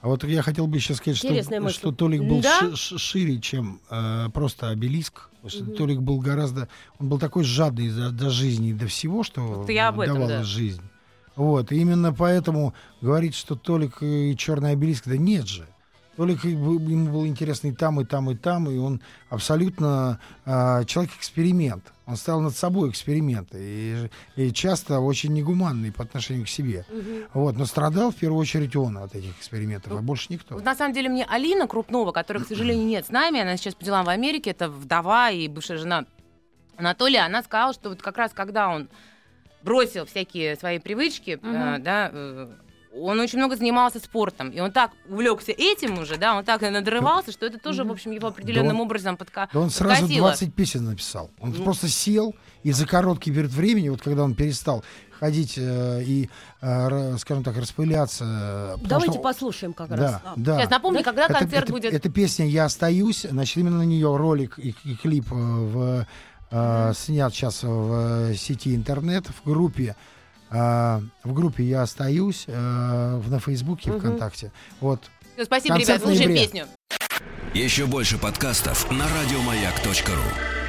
А 0.01 0.07
вот 0.07 0.23
я 0.23 0.41
хотел 0.41 0.65
бы 0.67 0.77
еще 0.77 0.95
сказать, 0.95 1.23
Интересная 1.23 1.59
что, 1.59 1.63
мысль. 1.63 1.77
что 1.77 1.91
Толик 1.91 2.23
был 2.23 2.41
Да? 2.41 2.59
ши- 2.59 2.75
ши- 2.75 2.97
шире, 2.97 3.39
чем 3.39 3.79
э, 3.89 4.29
просто 4.33 4.69
обелиск. 4.69 5.29
Потому 5.41 5.49
что 5.51 5.63
Мгм. 5.63 5.75
Толик 5.75 5.99
был 6.01 6.19
гораздо... 6.19 6.67
Он 6.99 7.07
был 7.09 7.19
такой 7.19 7.43
жадный 7.43 7.89
за- 7.89 8.09
до 8.11 8.29
жизни 8.31 8.69
и 8.69 8.73
до 8.73 8.87
всего, 8.87 9.23
что 9.23 9.41
Вот 9.41 9.69
я 9.69 9.89
об 9.89 9.99
этом, 9.99 10.15
давала 10.15 10.29
да. 10.39 10.43
жизнь. 10.43 10.81
Вот. 11.35 11.71
И 11.71 11.77
именно 11.79 12.13
поэтому 12.13 12.73
говорить, 13.01 13.35
что 13.35 13.55
Толик 13.55 14.01
и 14.01 14.35
черный 14.37 14.71
обелиск, 14.71 15.07
да 15.07 15.17
нет 15.17 15.47
же. 15.47 15.67
Толик 16.17 16.43
был- 16.43 16.79
ему 16.79 17.09
было 17.11 17.25
интересно 17.27 17.67
и 17.67 17.71
там, 17.71 17.99
и 18.01 18.05
там, 18.05 18.29
и 18.29 18.35
там, 18.35 18.69
и 18.69 18.77
он 18.77 19.01
абсолютно 19.29 20.19
а, 20.45 20.83
человек-эксперимент. 20.83 21.83
Он 22.05 22.17
ставил 22.17 22.41
над 22.41 22.55
собой 22.55 22.89
эксперименты, 22.89 24.09
и, 24.35 24.45
и 24.47 24.51
часто 24.51 24.99
очень 24.99 25.33
негуманный 25.33 25.91
по 25.93 26.03
отношению 26.03 26.45
к 26.45 26.49
себе. 26.49 26.85
Мгм. 26.89 27.27
Вот, 27.33 27.55
но 27.55 27.65
страдал 27.65 28.11
в 28.11 28.15
первую 28.15 28.39
очередь 28.41 28.75
он 28.75 28.97
от 28.97 29.15
этих 29.15 29.31
экспериментов, 29.39 29.93
а 29.93 30.01
больше 30.01 30.27
никто. 30.29 30.55
Вот 30.55 30.65
на 30.65 30.75
самом 30.75 30.93
деле 30.93 31.07
мне 31.07 31.25
Алина 31.25 31.67
Крупнова, 31.67 32.11
которая, 32.11 32.43
к 32.43 32.47
сожалению, 32.47 32.85
нет 32.85 33.05
с 33.05 33.09
нами, 33.09 33.39
она 33.39 33.55
сейчас 33.55 33.75
по 33.75 33.85
делам 33.85 34.05
в 34.05 34.09
Америке, 34.09 34.49
это 34.49 34.69
вдова 34.69 35.31
и 35.31 35.47
бывшая 35.47 35.77
жена 35.77 36.05
Анатолия, 36.75 37.21
она 37.21 37.41
сказала, 37.43 37.73
что 37.73 37.89
вот 37.89 38.01
как 38.01 38.17
раз 38.17 38.31
когда 38.33 38.67
он 38.69 38.89
бросил 39.63 40.05
всякие 40.05 40.55
свои 40.57 40.79
привычки, 40.79 41.39
э, 41.41 41.47
Мгм. 41.47 41.83
да, 41.83 42.09
э, 42.11 42.51
он 42.93 43.19
очень 43.19 43.37
много 43.37 43.55
занимался 43.55 43.99
спортом, 43.99 44.49
и 44.49 44.59
он 44.59 44.71
так 44.71 44.91
увлекся 45.09 45.51
этим 45.51 45.99
уже, 45.99 46.17
да, 46.17 46.35
он 46.37 46.43
так 46.43 46.61
и 46.63 46.69
надрывался, 46.69 47.31
что 47.31 47.45
это 47.45 47.57
тоже, 47.57 47.83
в 47.83 47.91
общем, 47.91 48.11
его 48.11 48.27
определенным 48.27 48.75
Да 48.75 48.81
он- 48.81 48.85
образом 48.87 49.17
подка... 49.17 49.49
Да 49.53 49.59
он 49.59 49.69
сразу 49.69 50.01
подкосило. 50.01 50.27
20 50.29 50.53
песен 50.53 50.85
написал. 50.85 51.31
Он 51.39 51.51
Ну. 51.57 51.63
просто 51.63 51.87
сел 51.87 52.35
и 52.63 52.71
за 52.71 52.85
короткий 52.85 53.31
период 53.31 53.51
времени, 53.51 53.89
вот 53.89 54.01
когда 54.01 54.23
он 54.23 54.35
перестал 54.35 54.83
ходить 55.19 55.53
э, 55.57 56.03
и, 56.03 56.29
э, 56.61 57.17
скажем 57.17 57.43
так, 57.43 57.55
распыляться. 57.57 58.77
э, 58.79 58.85
Давайте 58.87 59.13
что- 59.13 59.21
послушаем 59.21 59.73
как 59.73 59.91
раз. 59.91 59.99
Да, 59.99 60.21
А, 60.25 60.33
да. 60.35 60.57
Сейчас 60.59 60.69
напомни, 60.71 60.97
Да? 60.97 61.03
когда 61.03 61.25
Это- 61.25 61.33
концерт 61.35 61.63
это- 61.65 61.71
будет. 61.73 61.93
Эта 61.93 62.09
песня 62.09 62.47
«Я 62.47 62.65
остаюсь», 62.65 63.25
значит, 63.29 63.57
именно 63.57 63.77
на 63.77 63.83
нее 63.85 64.15
ролик 64.17 64.57
и, 64.57 64.75
и 64.83 64.95
клип 64.95 65.31
э, 65.31 65.35
в, 65.35 66.07
э, 66.51 66.93
снят 66.95 67.33
сейчас 67.33 67.63
в 67.63 68.31
э, 68.31 68.35
сети 68.35 68.75
интернет, 68.75 69.27
в 69.27 69.45
группе 69.47 69.95
э, 70.51 71.01
в 71.23 71.33
группе 71.33 71.63
«Я 71.63 71.81
остаюсь» 71.83 72.45
э, 72.47 73.19
в- 73.23 73.31
на 73.31 73.39
Фейсбуке 73.39 73.89
и. 73.91 73.99
ВКонтакте. 73.99 74.51
Вот. 74.79 75.01
Всё, 75.35 75.45
Спасибо, 75.45 75.75
концерт 75.75 76.01
ребят, 76.01 76.15
слушаем 76.17 76.35
песню. 76.35 76.65
Еще 77.53 77.85
больше 77.85 78.17
подкастов 78.17 78.89
на 78.91 79.05
радиомаяк.ру. 79.07 80.60